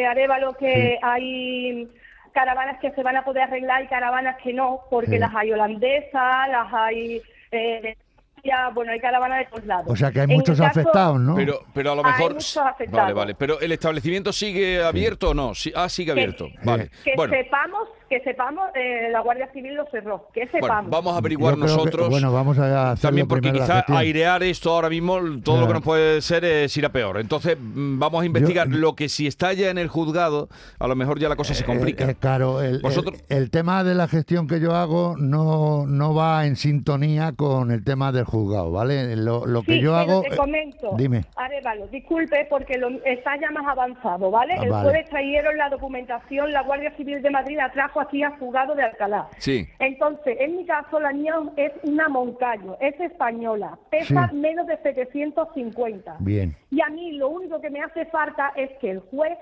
eh, 0.00 0.06
Arevalo, 0.06 0.54
que 0.54 0.72
Sí. 0.72 0.98
hay 1.02 1.88
caravanas 2.32 2.78
que 2.80 2.90
se 2.92 3.02
van 3.02 3.18
a 3.18 3.24
poder 3.24 3.42
arreglar 3.42 3.82
y 3.84 3.88
caravanas 3.88 4.36
que 4.42 4.54
no, 4.54 4.80
porque 4.88 5.10
Sí. 5.12 5.18
las 5.18 5.34
hay 5.34 5.52
holandesas, 5.52 6.48
las 6.48 6.72
hay... 6.72 7.20
Eh, 7.52 7.80
de- 7.82 7.96
ya, 8.44 8.68
bueno, 8.74 8.92
hay 8.92 9.00
caravanas 9.00 9.38
de 9.40 9.44
todos 9.46 9.64
lados. 9.66 9.86
O 9.88 9.96
sea 9.96 10.12
que 10.12 10.20
hay 10.20 10.24
En 10.24 10.36
muchos 10.36 10.58
caso- 10.58 10.80
afectados, 10.80 11.18
¿no? 11.20 11.34
Pero, 11.34 11.60
pero 11.72 11.92
a 11.92 11.94
lo 11.94 12.04
Hay 12.04 12.12
mejor. 12.12 12.32
muchos 12.34 12.56
afectados. 12.58 13.02
Vale, 13.02 13.12
vale. 13.14 13.34
Pero 13.34 13.60
el 13.60 13.72
establecimiento 13.72 14.32
sigue 14.32 14.82
abierto 14.82 15.30
o 15.30 15.34
no? 15.34 15.54
Sí- 15.54 15.72
ah, 15.74 15.88
sigue 15.88 16.12
abierto. 16.12 16.48
Vale. 16.62 16.90
Que 17.04 17.12
Bueno, 17.16 17.34
sepamos, 17.34 17.88
que 18.18 18.22
sepamos, 18.24 18.68
eh, 18.74 19.08
la 19.10 19.20
Guardia 19.20 19.48
Civil 19.52 19.74
lo 19.74 19.86
cerró. 19.90 20.28
Que 20.32 20.42
bueno, 20.46 20.66
sepamos. 20.66 20.90
vamos 20.90 21.14
a 21.14 21.18
averiguar 21.18 21.54
que- 21.54 21.60
nosotros. 21.62 22.08
bueno, 22.08 22.32
vamos 22.32 22.58
a 22.58 22.92
hacer 22.92 23.08
También 23.08 23.26
porque 23.26 23.48
primero 23.48 23.60
la 23.60 23.66
quizá 23.66 23.76
gestión. 23.78 23.98
airear 23.98 24.42
esto 24.44 24.70
ahora 24.72 24.88
mismo, 24.88 25.18
todo 25.42 25.60
lo 25.60 25.66
que 25.66 25.72
nos 25.74 25.82
puede 25.82 26.20
ser 26.22 26.44
es 26.44 26.76
ir 26.76 26.86
a 26.86 26.90
peor. 26.90 27.18
Entonces, 27.18 27.56
mm, 27.60 27.98
vamos 27.98 28.22
a 28.22 28.26
investigar 28.26 28.68
Yo- 28.68 28.78
lo 28.78 28.94
que 28.94 29.08
si 29.08 29.26
está 29.26 29.52
ya 29.52 29.70
en 29.70 29.78
el 29.78 29.88
juzgado, 29.88 30.48
a 30.78 30.86
lo 30.86 30.94
mejor 30.94 31.18
ya 31.18 31.28
la 31.28 31.36
cosa 31.36 31.54
se 31.54 31.64
complica. 31.64 32.04
Eh, 32.04 32.10
eh, 32.12 32.16
claro, 32.18 32.62
el, 32.62 32.80
Vosotros- 32.80 33.20
el- 33.28 33.38
el 33.38 33.50
tema 33.50 33.82
de 33.82 33.94
la 33.94 34.06
gestión 34.06 34.46
que 34.46 34.60
yo 34.60 34.74
hago 34.74 35.16
no, 35.18 35.86
no 35.86 36.14
va 36.14 36.46
en 36.46 36.54
sintonía 36.56 37.32
con 37.36 37.70
el 37.72 37.82
tema 37.84 38.12
del 38.12 38.24
juzgado, 38.24 38.70
¿vale? 38.70 39.16
Lo, 39.16 39.44
lo 39.46 39.62
que 39.62 39.74
Sí, 39.74 39.80
yo 39.80 39.96
hago... 39.96 40.22
te 40.22 40.34
eh, 40.34 40.36
comento. 40.36 40.90
dime. 40.96 41.24
Arevalo, 41.36 41.88
disculpe 41.88 42.46
porque 42.48 42.78
lo, 42.78 42.88
está 43.04 43.32
ya 43.40 43.50
más 43.50 43.66
avanzado, 43.66 44.30
¿vale? 44.30 44.54
Ah, 44.58 44.62
El 44.62 44.70
vale. 44.70 44.84
jueves 44.90 45.08
trajeron 45.10 45.56
la 45.56 45.68
documentación, 45.68 46.52
la 46.52 46.62
Guardia 46.62 46.92
Civil 46.96 47.22
de 47.22 47.30
Madrid 47.30 47.56
la 47.56 47.72
trajo 47.72 48.00
aquí 48.04 48.22
al 48.22 48.38
juzgado 48.38 48.74
de 48.74 48.82
Alcalá. 48.84 49.28
Sí. 49.38 49.66
Entonces, 49.78 50.36
en 50.40 50.56
mi 50.56 50.64
caso, 50.66 51.00
la 51.00 51.12
niña 51.12 51.34
es 51.56 51.72
una 51.82 52.08
Moncayo, 52.08 52.76
es 52.80 52.98
española, 53.00 53.78
pesa 53.90 54.28
Sí. 54.30 54.36
menos 54.36 54.66
de 54.66 54.76
750. 54.78 56.16
Bien. 56.20 56.54
Y 56.70 56.80
a 56.80 56.86
mí 56.88 57.12
lo 57.12 57.28
único 57.28 57.60
que 57.60 57.70
me 57.70 57.80
hace 57.80 58.04
falta 58.06 58.52
es 58.56 58.70
que 58.80 58.90
el 58.90 59.00
juez 59.00 59.36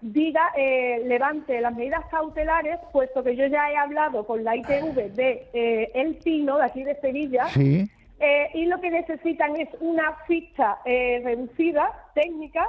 diga, 0.00 0.52
eh, 0.56 1.02
levante 1.06 1.60
las 1.60 1.74
medidas 1.74 2.04
cautelares, 2.10 2.78
puesto 2.92 3.22
que 3.24 3.34
yo 3.34 3.46
ya 3.46 3.70
he 3.70 3.76
hablado 3.76 4.26
con 4.26 4.44
la 4.44 4.54
ITV 4.56 5.10
de 5.14 5.48
eh, 5.52 5.90
El 5.94 6.16
Pino, 6.16 6.58
de 6.58 6.64
aquí 6.64 6.82
de 6.84 6.94
Sevilla, 7.00 7.46
Sí, 7.48 7.88
eh, 8.20 8.48
y 8.54 8.66
lo 8.66 8.80
que 8.80 8.90
necesitan 8.90 9.56
es 9.56 9.68
una 9.80 10.12
ficha 10.26 10.78
eh, 10.84 11.20
reducida, 11.24 11.90
técnica, 12.14 12.66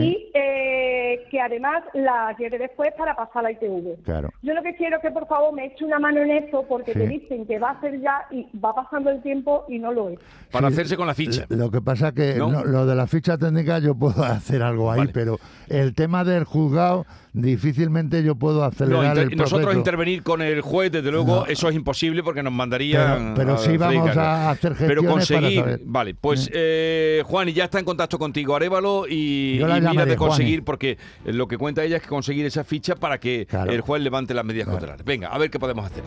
y 0.00 0.30
eh, 0.34 1.26
que 1.30 1.40
además 1.40 1.82
la 1.94 2.34
quiere 2.36 2.58
después 2.58 2.90
para 2.98 3.14
pasar 3.14 3.40
a 3.40 3.42
la 3.42 3.52
ITV. 3.52 4.02
Claro. 4.04 4.30
Yo 4.42 4.54
lo 4.54 4.62
que 4.62 4.74
quiero 4.76 4.96
es 4.96 5.02
que 5.02 5.10
por 5.10 5.26
favor 5.26 5.52
me 5.54 5.66
eche 5.66 5.84
una 5.84 5.98
mano 5.98 6.20
en 6.22 6.30
eso 6.30 6.64
porque 6.68 6.92
Sí. 6.92 6.98
te 6.98 7.06
dicen 7.08 7.46
que 7.46 7.58
va 7.58 7.70
a 7.70 7.80
ser 7.80 8.00
ya 8.00 8.24
y 8.30 8.46
va 8.58 8.74
pasando 8.74 9.10
el 9.10 9.22
tiempo 9.22 9.64
y 9.68 9.78
no 9.78 9.92
lo 9.92 10.10
es. 10.10 10.18
Para 10.50 10.68
Sí, 10.68 10.74
hacerse 10.74 10.96
con 10.96 11.06
la 11.06 11.14
ficha. 11.14 11.46
Lo 11.48 11.70
que 11.70 11.80
pasa 11.80 12.12
que 12.12 12.34
¿No? 12.34 12.50
no, 12.50 12.64
lo 12.64 12.86
de 12.86 12.94
la 12.94 13.06
ficha 13.06 13.36
técnica 13.38 13.78
yo 13.78 13.94
puedo 13.94 14.22
hacer 14.24 14.62
algo 14.62 14.90
ahí, 14.90 15.00
Vale. 15.00 15.12
pero 15.12 15.38
el 15.68 15.94
tema 15.94 16.24
del 16.24 16.44
juzgado 16.44 17.06
difícilmente 17.32 18.22
yo 18.22 18.34
puedo 18.36 18.60
No, 18.60 18.64
acelerar 18.66 19.16
inter- 19.16 19.32
el 19.32 19.36
nosotros 19.38 19.62
proceso. 19.62 19.78
intervenir 19.78 20.22
con 20.22 20.40
el 20.42 20.60
juez, 20.60 20.90
desde 20.92 21.10
luego, 21.10 21.40
No. 21.40 21.46
eso 21.46 21.68
es 21.68 21.74
imposible 21.74 22.22
porque 22.22 22.42
nos 22.42 22.52
mandarían. 22.52 23.34
Pero- 23.34 23.54
pero 23.54 23.58
sí 23.58 23.76
vamos 23.76 24.16
a 24.16 24.50
hacer 24.50 24.72
Pero 24.78 25.02
gestiones 25.02 25.02
para 25.04 25.12
conseguir. 25.40 25.60
saber. 25.60 25.80
Vale, 25.84 26.14
pues 26.14 26.50
eh, 26.52 27.22
Juan, 27.26 27.48
y 27.48 27.52
ya 27.52 27.64
está 27.64 27.78
en 27.78 27.84
contacto 27.84 28.18
contigo, 28.18 28.54
Arevalo, 28.56 29.06
y, 29.08 29.58
y 29.58 29.62
de 29.92 30.16
conseguir, 30.16 30.58
Juani. 30.60 30.64
porque 30.64 30.98
lo 31.24 31.46
que 31.46 31.58
cuenta 31.58 31.82
ella 31.84 31.96
es 31.96 32.02
que 32.02 32.08
conseguir 32.08 32.46
esa 32.46 32.64
ficha 32.64 32.94
para 32.96 33.18
que 33.18 33.46
Claro. 33.46 33.70
el 33.72 33.80
juez 33.82 34.02
levante 34.02 34.34
las 34.34 34.44
medidas 34.44 34.68
cautelares. 34.68 35.04
Venga, 35.04 35.28
a 35.28 35.38
ver 35.38 35.50
qué 35.50 35.58
podemos 35.58 35.84
hacer. 35.86 36.02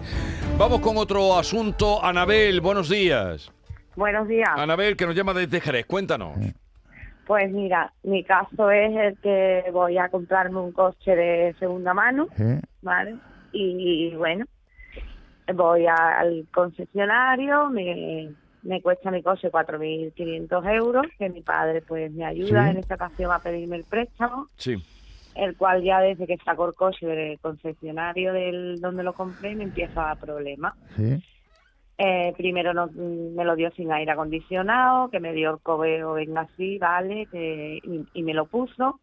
Vamos 0.58 0.80
con 0.82 0.98
otro 0.98 1.38
asunto. 1.38 2.04
Anabel, 2.04 2.62
buenos 2.62 2.90
días. 2.90 3.52
Buenos 3.96 4.28
días. 4.28 4.50
Anabel, 4.56 4.96
que 4.96 5.06
nos 5.06 5.16
llama 5.16 5.34
desde 5.34 5.60
Jerez, 5.60 5.86
cuéntanos. 5.86 6.38
Pues 7.26 7.52
mira, 7.52 7.92
mi 8.04 8.24
caso 8.24 8.72
es 8.72 8.96
el 8.96 9.18
que 9.18 9.66
voy 9.74 9.98
a 9.98 10.08
comprarme 10.10 10.60
un 10.60 10.72
coche 10.72 11.16
de 11.16 11.56
segunda 11.60 11.94
mano, 11.94 12.28
¿Eh? 12.40 12.62
¿vale? 12.82 13.16
Y 13.52 14.14
bueno, 14.16 14.46
voy 15.54 15.86
a- 15.88 16.20
al 16.20 16.48
concesionario, 16.54 17.70
me, 17.70 18.30
me 18.68 18.82
cuesta 18.82 19.10
mi 19.12 19.24
coche 19.24 19.50
4.500 19.50 20.66
euros, 20.76 21.06
que 21.18 21.30
mi 21.30 21.42
padre 21.42 21.82
pues 21.82 22.12
me 22.12 22.26
ayuda 22.26 22.66
Sí. 22.66 22.72
en 22.72 22.78
esta 22.78 22.96
ocasión 22.96 23.32
a 23.32 23.40
pedirme 23.40 23.78
el 23.78 23.86
préstamo, 23.86 24.48
Sí. 24.58 24.76
el 25.36 25.56
cual 25.56 25.84
ya 25.84 26.02
desde 26.02 26.28
que 26.28 26.38
sacó 26.44 26.68
el 26.68 26.74
coche 26.76 27.06
del 27.08 27.40
concesionario 27.40 28.34
del 28.34 28.80
donde 28.82 29.04
lo 29.04 29.14
compré 29.14 29.56
me 29.56 29.64
empieza 29.64 30.02
a 30.04 30.08
dar 30.08 30.18
problemas. 30.18 30.74
¿Sí? 30.96 31.24
Eh, 32.00 32.34
primero 32.38 32.74
no- 32.74 32.90
me 32.94 33.44
lo 33.44 33.56
dio 33.56 33.72
sin 33.72 33.92
aire 33.92 34.12
acondicionado, 34.12 35.10
que 35.10 35.20
me 35.20 35.34
dio 35.34 35.52
el 35.52 35.60
cobeo, 35.62 36.14
venga 36.14 36.42
así, 36.42 36.78
vale, 36.78 37.26
que- 37.32 37.80
y, 37.82 38.06
y 38.14 38.24
me 38.24 38.34
lo 38.36 38.46
puso. 38.46 39.00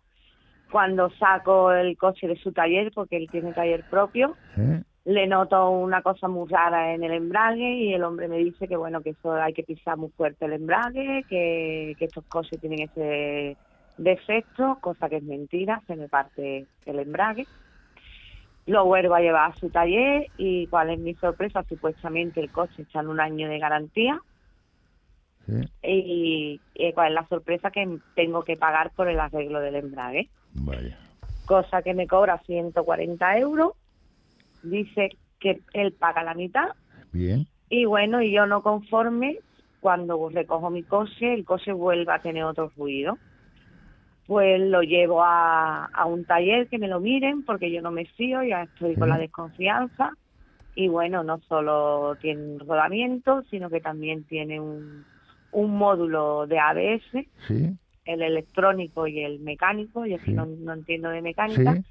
Cuando 0.70 1.10
saco 1.10 1.72
el 1.72 1.96
coche 1.96 2.26
de 2.28 2.36
su 2.36 2.52
taller, 2.52 2.92
porque 2.94 3.16
él 3.16 3.28
tiene 3.30 3.52
taller 3.52 3.82
propio, 3.90 4.36
¿Eh? 4.56 4.82
Le 5.04 5.26
noto 5.26 5.70
una 5.70 6.00
cosa 6.02 6.28
muy 6.28 6.48
rara 6.48 6.94
en 6.94 7.04
el 7.04 7.12
embrague 7.12 7.74
y 7.74 7.92
el 7.92 8.04
hombre 8.04 8.26
me 8.26 8.38
dice 8.38 8.66
que 8.66 8.76
bueno, 8.76 9.02
que 9.02 9.10
eso 9.10 9.32
hay 9.34 9.52
que 9.52 9.62
pisar 9.62 9.98
muy 9.98 10.10
fuerte 10.10 10.46
el 10.46 10.54
embrague, 10.54 11.24
que, 11.28 11.94
que 11.98 12.04
estos 12.06 12.24
coches 12.24 12.58
tienen 12.60 12.80
ese 12.80 13.56
defecto, 13.98 14.78
cosa 14.80 15.08
que 15.08 15.16
es 15.16 15.22
mentira, 15.22 15.82
se 15.86 15.96
me 15.96 16.08
parte 16.08 16.66
el 16.86 16.98
embrague. 16.98 17.46
Lo 18.66 18.86
vuelvo 18.86 19.14
a 19.14 19.20
llevar 19.20 19.50
a 19.50 19.54
su 19.56 19.68
taller 19.68 20.28
y 20.38 20.66
cuál 20.68 20.88
es 20.88 20.98
mi 20.98 21.14
sorpresa, 21.14 21.62
supuestamente 21.68 22.40
el 22.40 22.50
coche 22.50 22.80
está 22.82 23.00
en 23.00 23.08
un 23.08 23.20
año 23.20 23.46
de 23.46 23.58
garantía 23.58 24.18
¿Sí? 25.46 25.68
y, 25.82 26.60
y 26.74 26.92
cuál 26.94 27.08
es 27.08 27.14
la 27.14 27.28
sorpresa 27.28 27.70
que 27.70 27.98
tengo 28.14 28.42
que 28.42 28.56
pagar 28.56 28.90
por 28.92 29.08
el 29.08 29.20
arreglo 29.20 29.60
del 29.60 29.74
embrague 29.74 30.30
Vaya. 30.54 30.98
cosa 31.44 31.82
que 31.82 31.92
me 31.92 32.06
cobra 32.06 32.38
140 32.46 33.38
euros. 33.38 33.72
Dice 34.64 35.16
que 35.40 35.60
él 35.72 35.92
paga 35.92 36.22
la 36.24 36.34
mitad. 36.34 36.68
Bien. 37.12 37.46
Y 37.68 37.84
bueno, 37.84 38.20
y 38.22 38.32
yo 38.32 38.46
no 38.46 38.62
conforme, 38.62 39.38
cuando 39.80 40.28
recojo 40.28 40.70
mi 40.70 40.82
coche, 40.82 41.34
el 41.34 41.44
coche 41.44 41.72
vuelve 41.72 42.12
a 42.12 42.20
tener 42.20 42.44
otro 42.44 42.70
ruido. 42.76 43.18
Pues 44.26 44.58
lo 44.60 44.82
llevo 44.82 45.22
a, 45.22 45.84
a 45.86 46.06
un 46.06 46.24
taller 46.24 46.68
que 46.68 46.78
me 46.78 46.88
lo 46.88 46.98
miren, 46.98 47.44
porque 47.44 47.70
yo 47.70 47.82
no 47.82 47.90
me 47.90 48.06
fío, 48.06 48.42
ya 48.42 48.62
estoy 48.62 48.94
con 48.96 49.10
la 49.10 49.18
desconfianza. 49.18 50.10
Y 50.74 50.88
bueno, 50.88 51.22
no 51.22 51.40
solo 51.40 52.16
tiene 52.20 52.42
un 52.42 52.58
rodamiento, 52.60 53.42
sino 53.50 53.68
que 53.68 53.80
también 53.80 54.24
tiene 54.24 54.58
un, 54.60 55.04
un 55.52 55.76
módulo 55.76 56.46
de 56.46 56.58
ABS 56.58 57.26
¿Sí? 57.46 57.76
el 58.06 58.22
electrónico 58.22 59.06
y 59.06 59.20
el 59.20 59.40
mecánico, 59.40 60.04
yo 60.06 60.16
Sí. 60.24 60.32
no, 60.32 60.46
no 60.46 60.72
entiendo 60.72 61.10
de 61.10 61.22
mecánica, 61.22 61.74
¿Sí? 61.76 61.82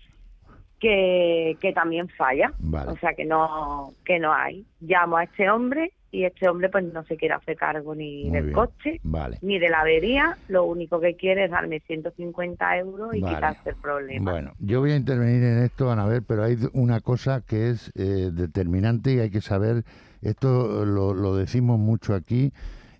Que, 0.83 1.57
que 1.61 1.71
también 1.71 2.09
falla. 2.09 2.51
Vale. 2.59 2.91
O 2.91 2.97
sea 2.97 3.13
que 3.13 3.23
no, 3.23 3.93
que 4.03 4.19
no 4.19 4.33
hay. 4.33 4.65
Llamo 4.81 5.15
a 5.15 5.23
este 5.23 5.49
hombre 5.49 5.93
y 6.11 6.25
este 6.25 6.49
hombre 6.49 6.67
pues 6.67 6.83
no 6.93 7.05
se 7.05 7.15
quiere 7.15 7.33
hacer 7.35 7.55
cargo 7.55 7.95
ni 7.95 8.25
Muy 8.25 8.31
del 8.33 8.43
bien. 8.43 8.53
coche 8.53 8.99
Vale. 9.01 9.39
ni 9.41 9.59
de 9.59 9.69
la 9.69 9.79
avería, 9.79 10.37
lo 10.49 10.65
único 10.65 10.99
que 10.99 11.15
quiere 11.15 11.45
es 11.45 11.51
darme 11.51 11.79
150 11.79 12.77
euros 12.79 13.15
y 13.15 13.21
Vale. 13.21 13.35
quitarse 13.35 13.69
el 13.69 13.75
problema. 13.77 14.31
Bueno, 14.31 14.51
yo 14.59 14.81
voy 14.81 14.91
a 14.91 14.97
intervenir 14.97 15.41
en 15.41 15.63
esto, 15.63 15.89
Anabel, 15.89 16.21
pero 16.23 16.43
hay 16.43 16.57
una 16.73 16.99
cosa 16.99 17.41
que 17.47 17.69
es 17.69 17.91
eh, 17.95 18.29
determinante 18.33 19.13
y 19.13 19.19
hay 19.19 19.31
que 19.31 19.41
saber, 19.41 19.85
esto 20.21 20.85
lo, 20.85 21.13
lo 21.13 21.35
decimos 21.37 21.79
mucho 21.79 22.13
aquí 22.13 22.51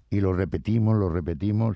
y 0.10 0.22
lo 0.22 0.32
repetimos, 0.34 0.98
lo 0.98 1.10
repetimos. 1.10 1.76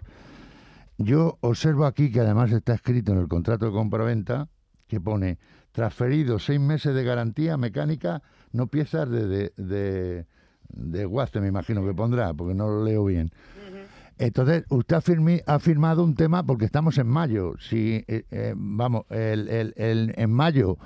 Yo 0.97 1.37
observo 1.41 1.85
aquí 1.85 2.11
que 2.11 2.21
además 2.21 2.51
está 2.53 2.73
escrito 2.75 3.11
en 3.11 3.19
el 3.19 3.27
contrato 3.27 3.65
de 3.65 3.71
compraventa 3.73 4.47
que 4.87 5.01
pone 5.01 5.37
transferido 5.77 6.39
seis 6.39 6.59
meses 6.59 6.95
de 6.95 7.03
garantía 7.03 7.55
mecánica, 7.55 8.23
no 8.51 8.65
piezas 8.65 9.07
de, 9.07 9.27
de, 9.27 9.53
de, 9.57 10.25
de 10.69 11.05
guaste, 11.05 11.39
me 11.39 11.49
imagino 11.49 11.85
que 11.85 11.93
pondrá, 11.93 12.33
porque 12.33 12.55
no 12.55 12.67
lo 12.67 12.83
leo 12.83 13.05
bien. 13.05 13.29
Entonces, 14.17 14.63
usted 14.69 14.95
ha, 14.95 15.01
firmi- 15.01 15.43
ha 15.45 15.59
firmado 15.59 16.03
un 16.03 16.15
tema 16.15 16.43
porque 16.43 16.65
estamos 16.65 16.97
en 16.97 17.05
mayo. 17.05 17.53
Si, 17.59 18.03
eh, 18.07 18.23
eh, 18.31 18.55
vamos, 18.57 19.03
el, 19.11 19.47
el- 19.49 19.73
el- 19.77 20.13
en 20.17 20.31
mayo 20.31 20.77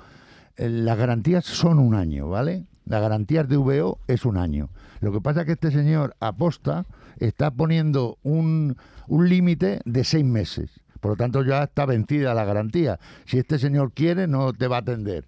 las 0.58 0.98
garantías 0.98 1.46
son 1.46 1.78
un 1.78 1.94
año, 1.94 2.28
¿vale? 2.28 2.66
Las 2.84 3.00
garantías 3.00 3.48
de 3.48 3.56
VO 3.56 3.98
es 4.08 4.26
un 4.26 4.36
año. 4.36 4.68
Lo 5.00 5.10
que 5.10 5.22
pasa 5.22 5.40
es 5.40 5.46
que 5.46 5.52
este 5.52 5.70
señor 5.70 6.14
aposta 6.20 6.84
está 7.18 7.50
poniendo 7.50 8.18
un, 8.22 8.76
un 9.08 9.28
límite 9.30 9.80
de 9.86 10.04
seis 10.04 10.24
meses. 10.26 10.81
Por 11.02 11.10
lo 11.10 11.16
tanto, 11.16 11.42
ya 11.42 11.64
está 11.64 11.84
vencida 11.84 12.32
la 12.32 12.44
garantía. 12.44 13.00
Si 13.26 13.36
este 13.36 13.58
señor 13.58 13.90
quiere, 13.92 14.28
no 14.28 14.52
te 14.52 14.68
va 14.68 14.76
a 14.76 14.80
atender. 14.80 15.24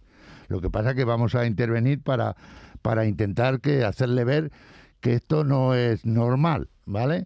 Lo 0.47 0.61
que 0.61 0.71
pasa 0.71 0.91
es 0.91 0.97
que 0.97 1.05
vamos 1.05 1.35
a 1.35 1.47
intervenir 1.47 2.01
para, 2.01 2.37
para 2.81 3.07
intentar 3.07 3.59
que 3.61 3.83
hacerle 3.85 4.23
ver 4.23 4.53
que 5.01 5.15
esto 5.15 5.43
no 5.43 5.75
es 5.75 6.07
normal, 6.07 6.69
¿vale? 6.87 7.25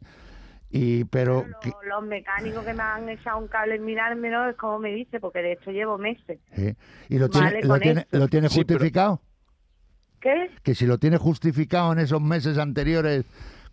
Y 0.71 1.05
pero 1.05 1.43
Pero 1.45 1.61
que- 1.61 1.69
los, 1.69 2.01
los 2.01 2.09
mecánicos 2.09 2.65
que 2.65 2.73
me 2.73 2.83
han 2.83 3.07
echado 3.11 3.37
un 3.39 3.49
cable 3.49 3.75
en 3.75 3.85
mirármelo 3.85 4.49
es 4.49 4.57
como 4.57 4.79
me 4.79 4.95
dice, 4.95 5.21
porque 5.21 5.41
de 5.43 5.53
hecho 5.53 5.71
llevo 5.71 5.99
meses. 5.99 6.39
y 7.11 7.19
lo 7.19 7.29
tiene, 7.29 7.47
Vale, 7.49 7.63
lo 7.65 7.79
tiene, 7.79 8.07
lo 8.13 8.29
tiene 8.29 8.49
Sí, 8.49 8.65
pero- 8.65 8.79
justificado, 8.79 9.21
¿Qué? 10.21 10.51
que 10.63 10.75
si 10.75 10.87
lo 10.87 10.97
tiene 10.97 11.19
justificado 11.19 11.93
en 11.93 11.99
esos 11.99 12.23
meses 12.23 12.57
anteriores 12.57 13.27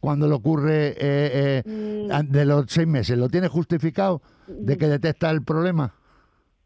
cuando 0.06 0.28
le 0.28 0.36
ocurre 0.36 0.90
eh, 0.90 0.96
eh, 1.00 1.64
Mm. 1.66 2.32
de 2.32 2.46
los 2.46 2.66
seis 2.68 2.86
meses, 2.88 3.18
lo 3.18 3.28
tiene 3.28 3.48
justificado 3.48 4.22
de 4.48 4.78
que 4.78 4.88
detecta 4.88 5.32
el 5.32 5.42
problema. 5.44 5.96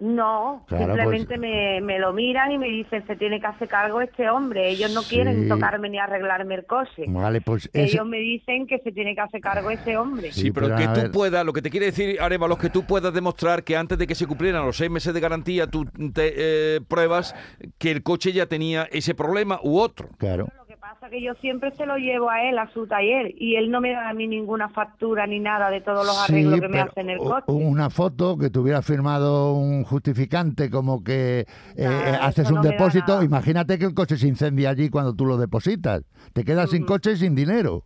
No, 0.01 0.63
Claro, 0.67 0.85
simplemente 0.95 1.25
pues- 1.27 1.39
me, 1.39 1.81
me 1.81 1.99
lo 1.99 2.11
miran 2.13 2.51
y 2.53 2.57
me 2.57 2.67
dicen 2.67 3.05
se 3.07 3.15
tiene 3.17 3.39
que 3.41 3.47
hacer 3.47 3.67
cargo 3.69 4.01
este 4.01 4.29
hombre. 4.29 4.69
Ellos 4.69 4.93
no 4.93 5.01
Sí. 5.03 5.15
quieren 5.15 5.47
tocarme 5.49 5.89
ni 5.89 5.99
arreglarme 5.99 6.55
el 6.55 6.65
coche. 6.65 7.03
Vale, 7.07 7.39
pues 7.41 7.69
ese- 7.73 7.83
Ellos 7.95 8.05
me 8.05 8.17
dicen 8.17 8.65
que 8.67 8.79
se 8.79 8.91
tiene 8.93 9.15
que 9.15 9.21
hacer 9.21 9.39
cargo 9.41 9.69
ese 9.69 9.97
hombre. 9.97 10.31
Sí, 10.33 10.41
Sí, 10.41 10.51
pero, 10.51 10.67
pero 10.75 10.93
que 10.93 11.01
tú 11.01 11.11
puedas, 11.11 11.45
lo 11.45 11.51
que 11.53 11.61
te 11.61 11.69
quiere 11.69 11.87
decir, 11.87 12.19
Arevalo, 12.21 12.55
es 12.55 12.59
que 12.61 12.69
tú 12.69 12.83
puedas 12.83 13.13
demostrar 13.13 13.63
que 13.63 13.75
antes 13.77 13.97
de 13.97 14.05
que 14.07 14.15
se 14.15 14.25
cumplieran 14.27 14.65
los 14.65 14.75
seis 14.77 14.89
meses 14.91 15.13
de 15.13 15.19
garantía, 15.21 15.67
tú 15.67 15.85
te, 16.13 16.33
eh, 16.75 16.81
pruebas 16.87 17.35
que 17.77 17.91
el 17.91 18.01
coche 18.03 18.31
ya 18.33 18.45
tenía 18.47 18.83
ese 18.91 19.15
problema 19.15 19.59
u 19.63 19.77
otro. 19.79 20.09
claro. 20.17 20.47
Pasa 20.91 21.07
que 21.11 21.21
yo 21.21 21.33
siempre 21.35 21.69
se 21.75 21.85
lo 21.85 21.97
llevo 21.97 22.31
a 22.31 22.41
él, 22.49 22.57
a 22.57 22.67
su 22.73 22.87
taller, 22.87 23.31
y 23.37 23.57
él 23.57 23.69
no 23.69 23.79
me 23.79 23.91
da 23.91 24.09
a 24.09 24.13
mí 24.15 24.27
ninguna 24.27 24.69
factura 24.69 25.27
ni 25.27 25.39
nada 25.39 25.69
de 25.69 25.81
todos 25.81 26.03
los 26.03 26.17
arreglos 26.17 26.55
Sí, 26.55 26.61
que 26.61 26.67
me 26.67 26.77
pero 26.79 26.89
hacen 26.89 27.09
el 27.11 27.17
coche. 27.19 27.43
Una 27.47 27.91
foto 27.91 28.37
que 28.39 28.49
tuviera 28.49 28.81
firmado 28.81 29.53
un 29.53 29.83
justificante 29.83 30.71
como 30.71 31.03
que 31.03 31.41
eh, 31.41 31.83
Nada, 31.83 32.09
eh, 32.09 32.17
haces 32.21 32.49
un 32.49 32.55
no 32.55 32.61
depósito. 32.63 33.21
Imagínate 33.21 33.77
que 33.77 33.85
el 33.85 33.93
coche 33.93 34.17
se 34.17 34.27
incendia 34.27 34.71
allí 34.71 34.89
cuando 34.89 35.13
tú 35.13 35.25
lo 35.27 35.37
depositas. 35.37 36.01
Te 36.33 36.43
quedas 36.43 36.71
sin 36.71 36.85
coche 36.85 37.11
y 37.11 37.17
sin 37.17 37.35
dinero. 37.35 37.83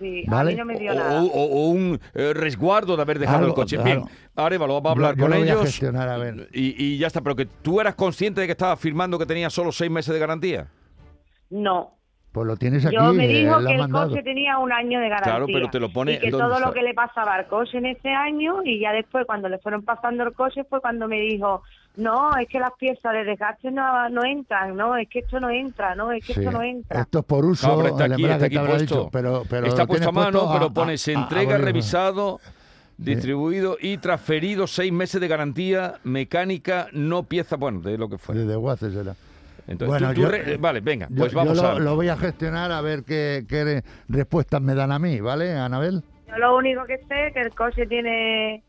Sí, 0.00 0.24
¿vale? 0.26 0.50
a 0.50 0.54
mí 0.54 0.58
no 0.58 0.64
me 0.64 0.78
dio 0.80 0.90
O, 0.90 0.94
nada. 0.96 1.22
o- 1.22 1.26
o 1.26 1.68
un 1.68 2.00
eh, 2.14 2.32
resguardo 2.34 2.96
de 2.96 3.02
haber 3.02 3.20
dejado 3.20 3.38
Algo, 3.38 3.50
el 3.50 3.54
coche. 3.54 3.76
claro. 3.76 4.00
Bien, 4.02 4.10
Arevalo, 4.34 4.82
va 4.82 4.90
a 4.90 4.92
hablar 4.94 5.14
Yo- 5.14 5.18
yo 5.18 5.22
con 5.24 5.30
lo 5.30 5.36
voy 5.38 5.48
a 5.48 5.52
ellos. 5.52 5.64
gestionar, 5.66 6.08
a 6.08 6.16
ver. 6.16 6.48
Y, 6.52 6.74
y 6.84 6.98
ya 6.98 7.06
está, 7.06 7.20
pero 7.20 7.36
que 7.36 7.46
tú 7.46 7.80
eras 7.80 7.94
consciente 7.94 8.40
de 8.40 8.48
que 8.48 8.52
estabas 8.52 8.80
firmando 8.80 9.16
que 9.16 9.26
tenía 9.26 9.48
solo 9.48 9.70
seis 9.70 9.90
meses 9.92 10.12
de 10.12 10.18
garantía. 10.18 10.66
No. 11.50 11.99
Pues 12.32 12.46
lo 12.46 12.56
tienes 12.56 12.86
aquí. 12.86 12.94
Yo 12.94 13.12
me 13.12 13.24
eh, 13.24 13.42
dijo 13.42 13.58
que 13.58 13.72
el 13.72 13.78
mandado. 13.78 14.08
coche 14.10 14.22
tenía 14.22 14.56
un 14.58 14.70
año 14.72 15.00
de 15.00 15.08
garantía. 15.08 15.32
Claro, 15.32 15.46
pero 15.46 15.68
te 15.68 15.80
lo 15.80 15.92
pone- 15.92 16.12
Y 16.12 16.18
que 16.20 16.30
¿dónde 16.30 16.44
todo 16.46 16.54
está? 16.58 16.66
lo 16.68 16.72
que 16.72 16.82
le 16.82 16.94
pasaba 16.94 17.34
al 17.34 17.46
coche 17.48 17.78
en 17.78 17.86
ese 17.86 18.08
año, 18.10 18.62
y 18.64 18.78
ya 18.78 18.92
después, 18.92 19.26
cuando 19.26 19.48
le 19.48 19.58
fueron 19.58 19.82
pasando 19.82 20.22
el 20.22 20.32
coche, 20.32 20.62
fue 20.64 20.80
cuando 20.80 21.08
me 21.08 21.18
dijo: 21.20 21.62
No, 21.96 22.36
es 22.36 22.46
que 22.48 22.60
las 22.60 22.70
piezas 22.78 23.12
de 23.12 23.24
desgaste 23.24 23.72
no, 23.72 24.08
no 24.10 24.24
entran, 24.24 24.76
no, 24.76 24.94
es 24.96 25.08
que 25.08 25.18
esto 25.18 25.40
no 25.40 25.50
entra, 25.50 25.96
no, 25.96 26.12
es 26.12 26.24
que 26.24 26.34
Sí. 26.34 26.38
esto 26.40 26.52
no 26.52 26.62
entra. 26.62 27.00
Esto 27.00 27.18
es 27.18 27.24
por 27.24 27.44
uso. 27.44 27.66
No, 27.66 27.76
pero 27.78 27.88
está 27.88 28.04
aquí, 28.04 28.24
está 28.24 28.46
aquí 28.46 28.58
puesto. 28.58 28.78
dicho, 28.78 29.08
pero, 29.10 29.42
pero 29.50 29.66
está 29.66 29.86
puesto 29.86 30.08
a 30.08 30.12
mano, 30.12 30.30
puesto 30.38 30.52
pero 30.52 30.64
a- 30.66 30.70
pone 30.72 30.92
a- 30.92 30.98
se 30.98 31.16
a- 31.16 31.18
a 31.18 31.22
entrega 31.22 31.58
revisado 31.58 32.38
distribuido 32.96 33.76
y 33.80 33.96
transferido 33.98 34.66
seis 34.68 34.92
meses 34.92 35.20
de 35.20 35.26
garantía 35.26 35.94
mecánica, 36.04 36.86
no 36.92 37.24
pieza, 37.24 37.56
bueno, 37.56 37.80
de 37.80 37.98
lo 37.98 38.08
que 38.08 38.18
fue. 38.18 38.34
Desde 38.36 38.54
Guace 38.56 38.90
será. 38.92 39.14
Entonces, 39.70 39.86
Bueno, 40.00 40.08
tú- 40.08 40.14
tú 40.14 40.20
yo- 40.22 40.28
re- 40.30 40.56
vale, 40.58 40.80
venga, 40.80 41.06
Yo, 41.10 41.16
pues 41.16 41.32
yo 41.32 41.38
vamos 41.38 41.56
lo, 41.62 41.68
a... 41.68 41.78
lo 41.78 41.94
voy 41.94 42.08
a 42.08 42.16
gestionar 42.16 42.72
a 42.72 42.80
ver 42.80 43.04
qué, 43.04 43.44
qué 43.48 43.64
re- 43.64 43.82
respuestas 44.08 44.60
me 44.60 44.74
dan 44.74 44.90
a 44.92 44.98
mí, 44.98 45.20
¿vale, 45.20 45.56
Anabel? 45.56 46.02
Yo 46.28 46.36
lo 46.38 46.56
único 46.56 46.84
que 46.86 46.98
sé 47.08 47.28
es 47.28 47.32
que 47.34 47.40
el 47.40 47.54
coche 47.54 47.86
tiene 47.86 48.62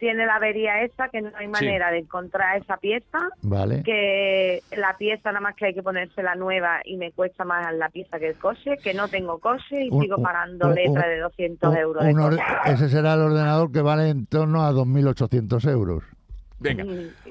tiene 0.00 0.26
la 0.26 0.36
avería 0.36 0.82
esa, 0.84 1.08
que 1.08 1.20
no 1.22 1.30
hay 1.36 1.48
manera 1.48 1.90
de 1.90 1.98
encontrar 1.98 2.56
esa 2.62 2.76
pieza, 2.76 3.18
Vale. 3.42 3.82
que 3.82 4.62
la 4.76 4.96
pieza 4.96 5.30
nada 5.32 5.40
más 5.40 5.56
que 5.56 5.66
hay 5.66 5.74
que 5.74 5.82
ponerse 5.82 6.22
la 6.22 6.36
nueva 6.36 6.80
y 6.84 6.96
me 6.96 7.10
cuesta 7.10 7.44
más 7.44 7.74
la 7.74 7.88
pieza 7.88 8.20
que 8.20 8.28
el 8.28 8.36
coche, 8.36 8.76
que 8.80 8.94
no 8.94 9.08
tengo 9.08 9.40
coche 9.40 9.86
y 9.86 9.88
Un- 9.90 10.02
sigo 10.02 10.22
pagando 10.22 10.68
un- 10.68 10.74
letras 10.76 11.04
un- 11.04 11.10
de 11.10 11.18
200 11.18 11.70
Un- 11.72 11.76
euros 11.78 12.04
de 12.04 12.40
ese 12.72 12.88
será 12.90 13.14
el 13.14 13.20
ordenador 13.22 13.72
que 13.72 13.80
vale 13.80 14.10
en 14.10 14.26
torno 14.26 14.62
a 14.64 14.70
2.800 14.72 15.64
euros. 15.66 16.04
Venga. 16.60 16.84
Mm, 16.84 16.88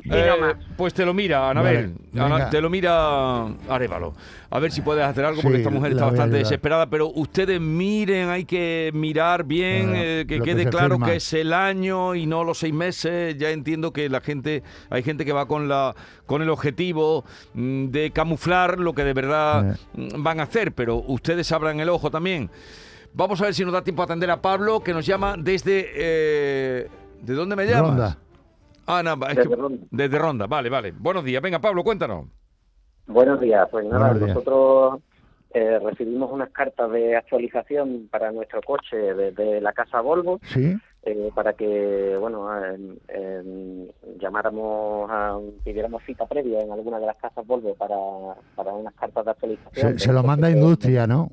Eh, 0.10 0.54
pues 0.78 0.94
te 0.94 1.06
lo 1.06 1.14
mira, 1.14 1.50
Anabel. 1.50 1.94
Vale, 2.14 2.34
Ana- 2.36 2.50
te 2.50 2.62
lo 2.62 2.70
mira 2.70 3.44
Arevalo. 3.68 4.14
A 4.50 4.60
ver 4.60 4.72
si 4.72 4.82
puedes 4.82 5.04
hacer 5.04 5.26
algo, 5.26 5.42
porque 5.42 5.58
Sí, 5.58 5.62
esta 5.64 5.70
mujer 5.70 5.92
está 5.92 6.06
bastante 6.06 6.38
desesperada. 6.38 6.90
Pero 6.90 7.10
ustedes 7.10 7.60
miren, 7.60 8.30
hay 8.30 8.46
que 8.46 8.90
mirar 8.94 9.44
bien, 9.44 9.92
eh, 9.96 10.26
que 10.28 10.40
quede 10.40 10.70
claro 10.70 10.92
firma. 10.96 11.08
que 11.08 11.16
es 11.18 11.34
el 11.34 11.52
año 11.52 12.16
y 12.16 12.26
no 12.26 12.46
los 12.46 12.60
seis 12.60 12.74
meses. 12.74 13.38
Ya 13.38 13.50
entiendo 13.50 13.92
que 13.92 14.08
la 14.08 14.22
gente, 14.22 14.64
hay 14.90 15.04
gente 15.04 15.26
que 15.26 15.34
va 15.34 15.46
con 15.46 15.68
la 15.68 15.94
con 16.26 16.42
el 16.42 16.50
objetivo 16.50 17.26
mm, 17.54 17.88
de 17.88 18.12
camuflar 18.12 18.80
lo 18.80 18.94
que 18.94 19.04
de 19.04 19.14
verdad 19.14 19.72
Eh. 19.72 19.78
mm, 20.16 20.24
van 20.24 20.40
a 20.40 20.44
hacer, 20.44 20.72
pero 20.72 20.96
ustedes 21.06 21.52
abran 21.52 21.82
el 21.82 21.90
ojo 21.90 22.10
también. 22.10 22.50
Vamos 23.14 23.42
a 23.42 23.46
ver 23.46 23.54
si 23.54 23.64
nos 23.66 23.74
da 23.74 23.84
tiempo 23.84 24.04
a 24.04 24.06
atender 24.06 24.30
a 24.32 24.42
Pablo, 24.42 24.80
que 24.82 24.94
nos 24.94 25.06
llama 25.06 25.36
desde... 25.38 25.92
eh, 25.96 26.88
¿De 27.22 27.34
dónde 27.34 27.56
me 27.56 27.66
llamas? 27.66 27.90
Ronda. 27.90 28.18
Ah, 28.88 29.04
no, 29.04 29.14
es 29.28 29.36
Desde 29.36 29.50
que- 29.50 29.56
Ronda. 29.56 29.86
desde 29.92 30.18
Ronda, 30.20 30.48
vale, 30.48 30.70
vale. 30.70 30.92
Buenos 30.98 31.24
días. 31.24 31.42
Venga, 31.42 31.60
Pablo, 31.60 31.84
cuéntanos. 31.84 32.26
Buenos 33.06 33.40
días. 33.40 33.68
Pues 33.70 33.86
nada, 33.86 34.00
Buenos 34.12 34.20
días. 34.24 34.30
nosotros 34.36 35.02
eh, 35.54 35.80
recibimos 35.80 36.32
unas 36.32 36.50
cartas 36.52 36.92
de 36.92 37.16
actualización 37.16 38.08
para 38.12 38.32
nuestro 38.32 38.62
coche 38.62 38.96
desde 38.98 39.62
la 39.62 39.72
casa 39.74 40.02
Volvo 40.02 40.40
¿Sí? 40.44 40.76
eh, 41.04 41.32
para 41.34 41.54
que, 41.54 42.18
bueno, 42.20 42.50
llamáramos, 44.20 45.10
a, 45.10 45.38
pidiéramos 45.64 46.04
cita 46.06 46.26
previa 46.26 46.62
en 46.62 46.72
alguna 46.72 47.00
de 47.00 47.06
las 47.08 47.18
casas 47.18 47.46
Volvo 47.46 47.76
para, 47.76 47.96
para 48.56 48.74
unas 48.74 48.94
cartas 48.96 49.26
de 49.26 49.32
actualización. 49.32 50.00
Se, 50.00 50.06
se 50.08 50.14
lo 50.14 50.24
manda 50.24 50.50
Industria, 50.50 51.08
¿no? 51.08 51.30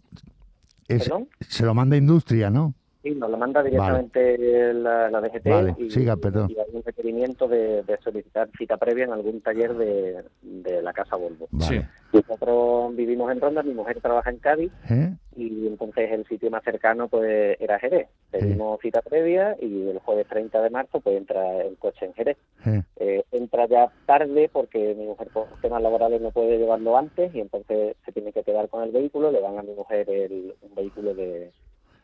Es- 0.89 1.05
¿Perdón? 1.05 1.29
se 1.41 1.65
lo 1.65 1.75
manda 1.75 1.97
Industria, 1.97 2.51
¿no? 2.51 2.75
Sí, 3.05 3.15
nos 3.15 3.31
lo 3.31 3.37
manda 3.37 3.63
directamente 3.63 4.73
la, 4.73 5.11
la 5.11 5.21
DGT 5.21 5.47
Vale, 5.47 5.75
y, 5.77 5.91
siga, 5.91 6.17
perdón. 6.17 6.51
y 6.51 6.59
hay 6.59 6.69
un 6.73 6.83
requerimiento 6.83 7.47
de, 7.47 7.83
de 7.83 7.99
solicitar 8.03 8.49
cita 8.57 8.79
previa 8.79 9.05
en 9.05 9.13
algún 9.13 9.43
taller 9.43 9.75
de, 9.75 10.25
de 10.41 10.81
la 10.83 10.95
casa 10.95 11.17
Volvo. 11.17 11.47
Vale. 11.51 11.87
Nosotros 12.15 12.97
vivimos 12.97 13.31
en 13.31 13.43
Ronda, 13.43 13.63
mi 13.63 13.75
mujer 13.75 14.01
trabaja 14.01 14.31
en 14.31 14.39
Cádiz 14.39 14.73
¿Eh? 14.89 15.13
y 15.37 15.67
entonces 15.67 16.11
el 16.13 16.25
sitio 16.27 16.51
más 16.51 16.65
cercano 16.65 17.09
pues 17.09 17.61
era 17.61 17.79
Jerez. 17.79 18.09
Pedimos 18.31 18.81
cita 18.81 19.03
previa 19.03 19.55
y 19.61 19.89
el 19.91 19.99
jueves 19.99 20.27
30 20.29 20.63
de 20.63 20.71
marzo 20.71 21.01
pues 21.01 21.19
entra 21.19 21.61
el 21.63 21.77
coche 21.77 22.07
en 22.07 22.15
Jerez. 22.15 22.39
¿Eh? 22.65 22.83
Eh, 23.01 23.25
entra 23.33 23.67
ya 23.67 23.93
tarde 24.07 24.49
porque 24.51 24.95
mi 24.97 25.05
mujer 25.05 25.29
por 25.29 25.47
temas 25.61 25.83
laborales 25.83 26.23
no 26.23 26.31
puede 26.31 26.57
llevarlo 26.57 26.97
antes 26.97 27.35
y 27.35 27.41
entonces 27.41 27.97
se 28.07 28.13
tiene 28.13 28.33
que 28.33 28.45
quedar 28.45 28.71
con 28.71 28.83
el 28.83 28.93
vehículo, 28.93 29.31
le 29.31 29.43
dan 29.43 29.59
a 29.59 29.63
mi 29.63 29.75
mujer 29.75 30.09
el, 30.09 30.55
un 30.63 30.75
vehículo 30.75 31.15
de, 31.15 31.51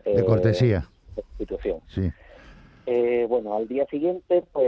De 0.04 0.20
eh, 0.20 0.24
cortesía. 0.24 0.86
de 1.16 1.22
sustitución. 1.22 1.80
Sí. 1.88 2.10
Eh, 2.86 3.26
bueno, 3.28 3.54
al 3.54 3.68
día 3.68 3.86
siguiente, 3.86 4.42
pues 4.52 4.66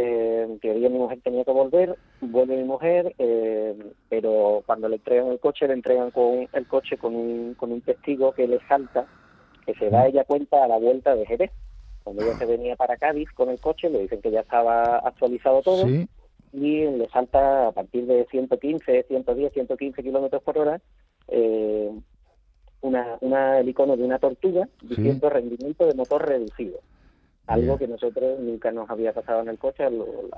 en 0.49 0.59
teoría 0.61 0.89
mi 0.89 0.99
mujer 0.99 1.19
tenía 1.25 1.45
que 1.45 1.51
volver, 1.51 1.97
vuelve 2.21 2.57
mi 2.57 2.65
mujer, 2.65 3.15
eh, 3.19 3.75
pero 4.09 4.63
cuando 4.67 4.89
le 4.89 4.97
entregan 4.97 5.29
el 5.29 5.41
coche, 5.41 5.67
le 5.67 5.73
entregan 5.75 6.11
con 6.13 6.47
el 6.53 6.67
coche 6.69 6.97
con 6.99 7.17
un, 7.17 7.55
con 7.55 7.73
un 7.73 7.81
testigo 7.81 8.33
que 8.33 8.47
le 8.47 8.61
salta, 8.69 9.07
que 9.67 9.75
se 9.75 9.91
da 9.91 10.07
ella 10.07 10.25
cuenta 10.25 10.63
a 10.63 10.69
la 10.69 10.79
vuelta 10.79 11.17
de 11.17 11.27
Jerez. 11.27 11.51
Cuando 12.05 12.23
ella 12.23 12.37
se 12.37 12.47
venía 12.47 12.77
para 12.77 12.97
Cádiz 12.97 13.31
con 13.33 13.49
el 13.49 13.59
coche, 13.61 13.89
le 13.89 14.01
dicen 14.01 14.21
que 14.21 14.31
ya 14.31 14.41
estaba 14.41 14.99
actualizado 14.99 15.63
todo 15.63 15.85
Sí. 15.87 16.07
y 16.53 16.85
le 16.85 17.09
salta 17.09 17.69
a 17.69 17.73
partir 17.73 18.07
de 18.07 18.27
115, 18.31 19.05
110, 19.09 19.53
115 19.53 20.03
kilómetros 20.03 20.43
por 20.43 20.59
hora 20.59 20.81
eh, 21.29 21.91
una, 22.83 23.17
una, 23.21 23.59
el 23.59 23.69
icono 23.69 23.97
de 23.97 24.05
una 24.05 24.19
tortuga 24.19 24.69
diciendo 24.83 25.31
rendimiento 25.31 25.87
de 25.87 25.95
motor 25.95 26.27
reducido. 26.29 26.79
Algo 27.47 27.77
Bien. 27.77 27.79
que 27.79 27.89
nosotros 27.89 28.39
nunca 28.39 28.71
nos 28.71 28.89
había 28.89 29.13
pasado 29.13 29.41
en 29.43 29.49
el 29.49 29.59
coche. 29.59 29.85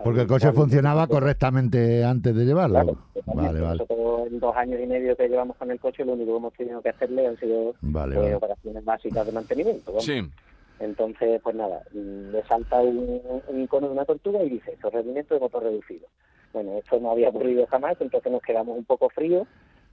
Porque 0.02 0.22
el 0.22 0.26
coche 0.26 0.52
funcionaba 0.52 1.06
correctamente 1.06 2.02
antes 2.02 2.34
de 2.34 2.44
llevarlo. 2.46 2.80
Claro. 2.82 2.98
Vale, 3.26 3.60
vale. 3.60 3.78
Nosotros 3.78 4.26
en 4.28 4.40
dos 4.40 4.56
años 4.56 4.80
y 4.82 4.86
medio 4.86 5.14
que 5.14 5.28
llevamos 5.28 5.56
con 5.58 5.70
el 5.70 5.78
coche, 5.78 6.04
lo 6.04 6.14
único 6.14 6.32
que 6.32 6.36
hemos 6.38 6.52
tenido 6.54 6.80
que 6.80 6.88
hacerle 6.88 7.26
han 7.26 7.36
sido 7.38 7.74
Vale, 7.82 8.14
eh, 8.16 8.18
vale. 8.18 8.34
operaciones 8.36 8.84
básicas 8.84 9.26
de 9.26 9.32
mantenimiento. 9.32 9.92
vamos. 9.92 10.04
Sí. 10.04 10.20
Entonces, 10.80 11.40
pues 11.42 11.54
nada, 11.54 11.82
le 11.92 12.42
salta 12.44 12.80
un, 12.80 13.20
un 13.48 13.62
icono 13.62 13.86
de 13.86 13.92
una 13.92 14.04
tortuga 14.06 14.42
y 14.42 14.48
dice, 14.48 14.72
eso, 14.72 14.90
rendimiento 14.90 15.34
de 15.34 15.40
motor 15.40 15.62
reducido. 15.62 16.06
Bueno, 16.52 16.72
esto 16.78 16.98
no 17.00 17.10
había 17.10 17.28
ocurrido 17.28 17.66
jamás, 17.66 17.96
entonces 18.00 18.32
nos 18.32 18.42
quedamos 18.42 18.76
un 18.78 18.84
poco 18.84 19.08
fríos. 19.10 19.46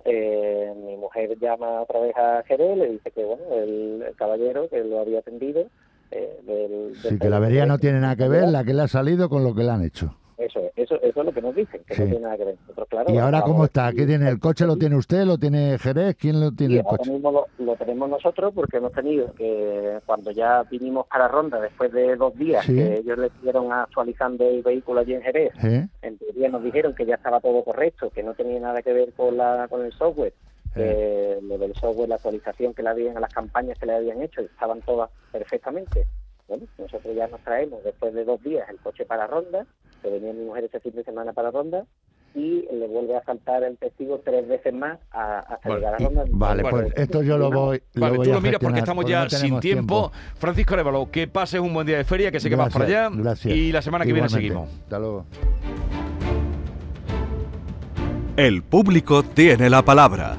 Eh, 0.05 0.73
mi 0.85 0.97
mujer 0.97 1.37
llama 1.39 1.81
otra 1.81 1.99
vez 1.99 2.15
a 2.17 2.43
Jerez, 2.47 2.77
le 2.77 2.89
dice 2.91 3.11
que, 3.11 3.23
bueno, 3.23 3.43
el, 3.53 4.03
el 4.07 4.15
caballero 4.15 4.67
que 4.69 4.83
lo 4.83 4.99
había 4.99 5.19
atendido... 5.19 5.65
eh, 6.11 6.39
del, 6.43 6.95
Sí, 6.95 7.17
que 7.19 7.29
la 7.29 7.37
avería 7.37 7.65
no 7.65 7.77
tiene 7.77 7.99
nada 7.99 8.15
que 8.15 8.27
ver 8.27 8.47
la 8.49 8.63
que 8.63 8.73
le 8.73 8.81
ha 8.83 8.87
salido 8.87 9.29
con 9.29 9.43
lo 9.43 9.53
que 9.55 9.63
le 9.63 9.69
han 9.71 9.83
hecho. 9.83 10.15
Eso, 10.75 10.95
es, 10.95 11.03
eso, 11.03 11.19
es 11.21 11.25
lo 11.25 11.31
que 11.33 11.41
nos 11.41 11.55
dicen, 11.55 11.81
que 11.85 11.93
Sí. 11.95 12.01
no 12.03 12.07
tiene 12.09 12.21
nada 12.23 12.37
que 12.37 12.45
ver. 12.45 12.55
Nosotros, 12.61 12.87
claro, 12.89 13.13
¿Y 13.13 13.17
ahora 13.17 13.41
cómo 13.41 13.65
está? 13.65 13.91
¿Qué 13.91 14.05
tiene? 14.05 14.29
¿El 14.29 14.39
coche 14.39 14.65
lo 14.65 14.77
tiene 14.77 14.95
usted? 14.95 15.23
¿Lo 15.25 15.37
tiene 15.37 15.77
Jerez? 15.79 16.15
¿Quién 16.15 16.39
lo 16.39 16.51
tiene 16.51 16.75
el 16.75 16.79
ahora 16.85 16.97
coche? 16.97 17.11
mismo 17.11 17.31
lo, 17.31 17.47
lo 17.59 17.75
tenemos 17.75 18.09
nosotros 18.09 18.53
porque 18.55 18.77
hemos 18.77 18.91
tenido 18.93 19.33
que, 19.33 19.99
cuando 20.05 20.31
ya 20.31 20.63
vinimos 20.63 21.07
para 21.07 21.27
Ronda, 21.27 21.59
después 21.59 21.91
de 21.91 22.15
dos 22.15 22.35
días, 22.37 22.65
Sí. 22.65 22.75
que 22.75 22.97
ellos 22.97 23.17
le 23.17 23.27
estuvieron 23.27 23.71
actualizando 23.71 24.45
el 24.47 24.61
vehículo 24.63 25.01
allí 25.01 25.13
en 25.13 25.21
Jerez, 25.21 25.51
¿Eh? 25.63 25.87
en 26.01 26.17
teoría 26.17 26.49
nos 26.49 26.63
dijeron 26.63 26.95
que 26.95 27.05
ya 27.05 27.15
estaba 27.15 27.39
todo 27.39 27.63
correcto, 27.63 28.09
que 28.09 28.23
no 28.23 28.33
tenía 28.33 28.59
nada 28.59 28.81
que 28.81 28.93
ver 28.93 29.13
con 29.13 29.37
la 29.37 29.67
con 29.69 29.83
el 29.85 29.91
software, 29.93 30.33
que 30.73 31.37
lo 31.43 31.57
del 31.57 31.73
software, 31.75 32.07
la 32.09 32.15
actualización 32.15 32.73
que 32.73 32.81
le 32.83 32.89
habían 32.89 33.17
a 33.17 33.19
las 33.19 33.33
campañas 33.33 33.77
que 33.77 33.85
le 33.85 33.93
habían 33.95 34.21
hecho, 34.21 34.41
estaban 34.41 34.79
todas 34.81 35.09
perfectamente. 35.31 36.05
Bueno, 36.51 36.65
nosotros 36.77 37.15
ya 37.15 37.27
nos 37.27 37.39
traemos 37.45 37.81
después 37.85 38.13
de 38.13 38.25
dos 38.25 38.43
días 38.43 38.67
el 38.69 38.75
coche 38.79 39.05
para 39.05 39.25
Ronda, 39.25 39.65
que 40.01 40.09
venía 40.09 40.33
mi 40.33 40.43
mujer 40.43 40.65
ese 40.65 40.81
fin 40.81 40.91
de 40.93 41.03
semana 41.05 41.31
para 41.31 41.49
Ronda, 41.49 41.85
y 42.35 42.67
le 42.69 42.87
vuelve 42.87 43.15
a 43.15 43.23
saltar 43.23 43.63
el 43.63 43.77
testigo 43.77 44.19
tres 44.25 44.45
veces 44.49 44.73
más 44.73 44.99
a- 45.11 45.39
hasta 45.39 45.69
Bueno, 45.69 45.75
llegar 45.79 45.93
a 45.93 45.97
Ronda. 45.99 46.23
Vale, 46.31 46.61
Bueno, 46.63 46.77
pues 46.79 46.93
esto 46.97 47.23
yo 47.23 47.37
lo 47.37 47.49
voy, 47.51 47.81
lo 47.93 48.01
Vale, 48.01 48.17
voy 48.17 48.25
tú 48.27 48.31
a 48.31 48.35
lo 48.35 48.41
miras 48.41 48.59
porque 48.61 48.79
estamos 48.79 49.03
porque 49.05 49.11
ya 49.13 49.23
no 49.23 49.29
sin 49.29 49.59
tiempo. 49.61 50.11
Francisco 50.35 50.73
Arevalo, 50.73 51.09
que 51.09 51.27
pases 51.29 51.61
un 51.61 51.73
buen 51.73 51.87
día 51.87 51.95
de 51.99 52.03
feria, 52.03 52.31
que 52.31 52.41
sé 52.41 52.49
que 52.49 52.57
vas 52.57 52.73
para 52.73 52.83
allá. 52.83 53.09
Gracias. 53.13 53.55
Y 53.55 53.71
la 53.71 53.81
semana 53.81 54.03
que 54.05 54.11
viene 54.11 54.27
seguimos. 54.27 54.69
Hasta 54.69 54.99
luego. 54.99 55.25
El 58.35 58.61
público 58.63 59.23
tiene 59.23 59.69
la 59.69 59.83
palabra. 59.83 60.35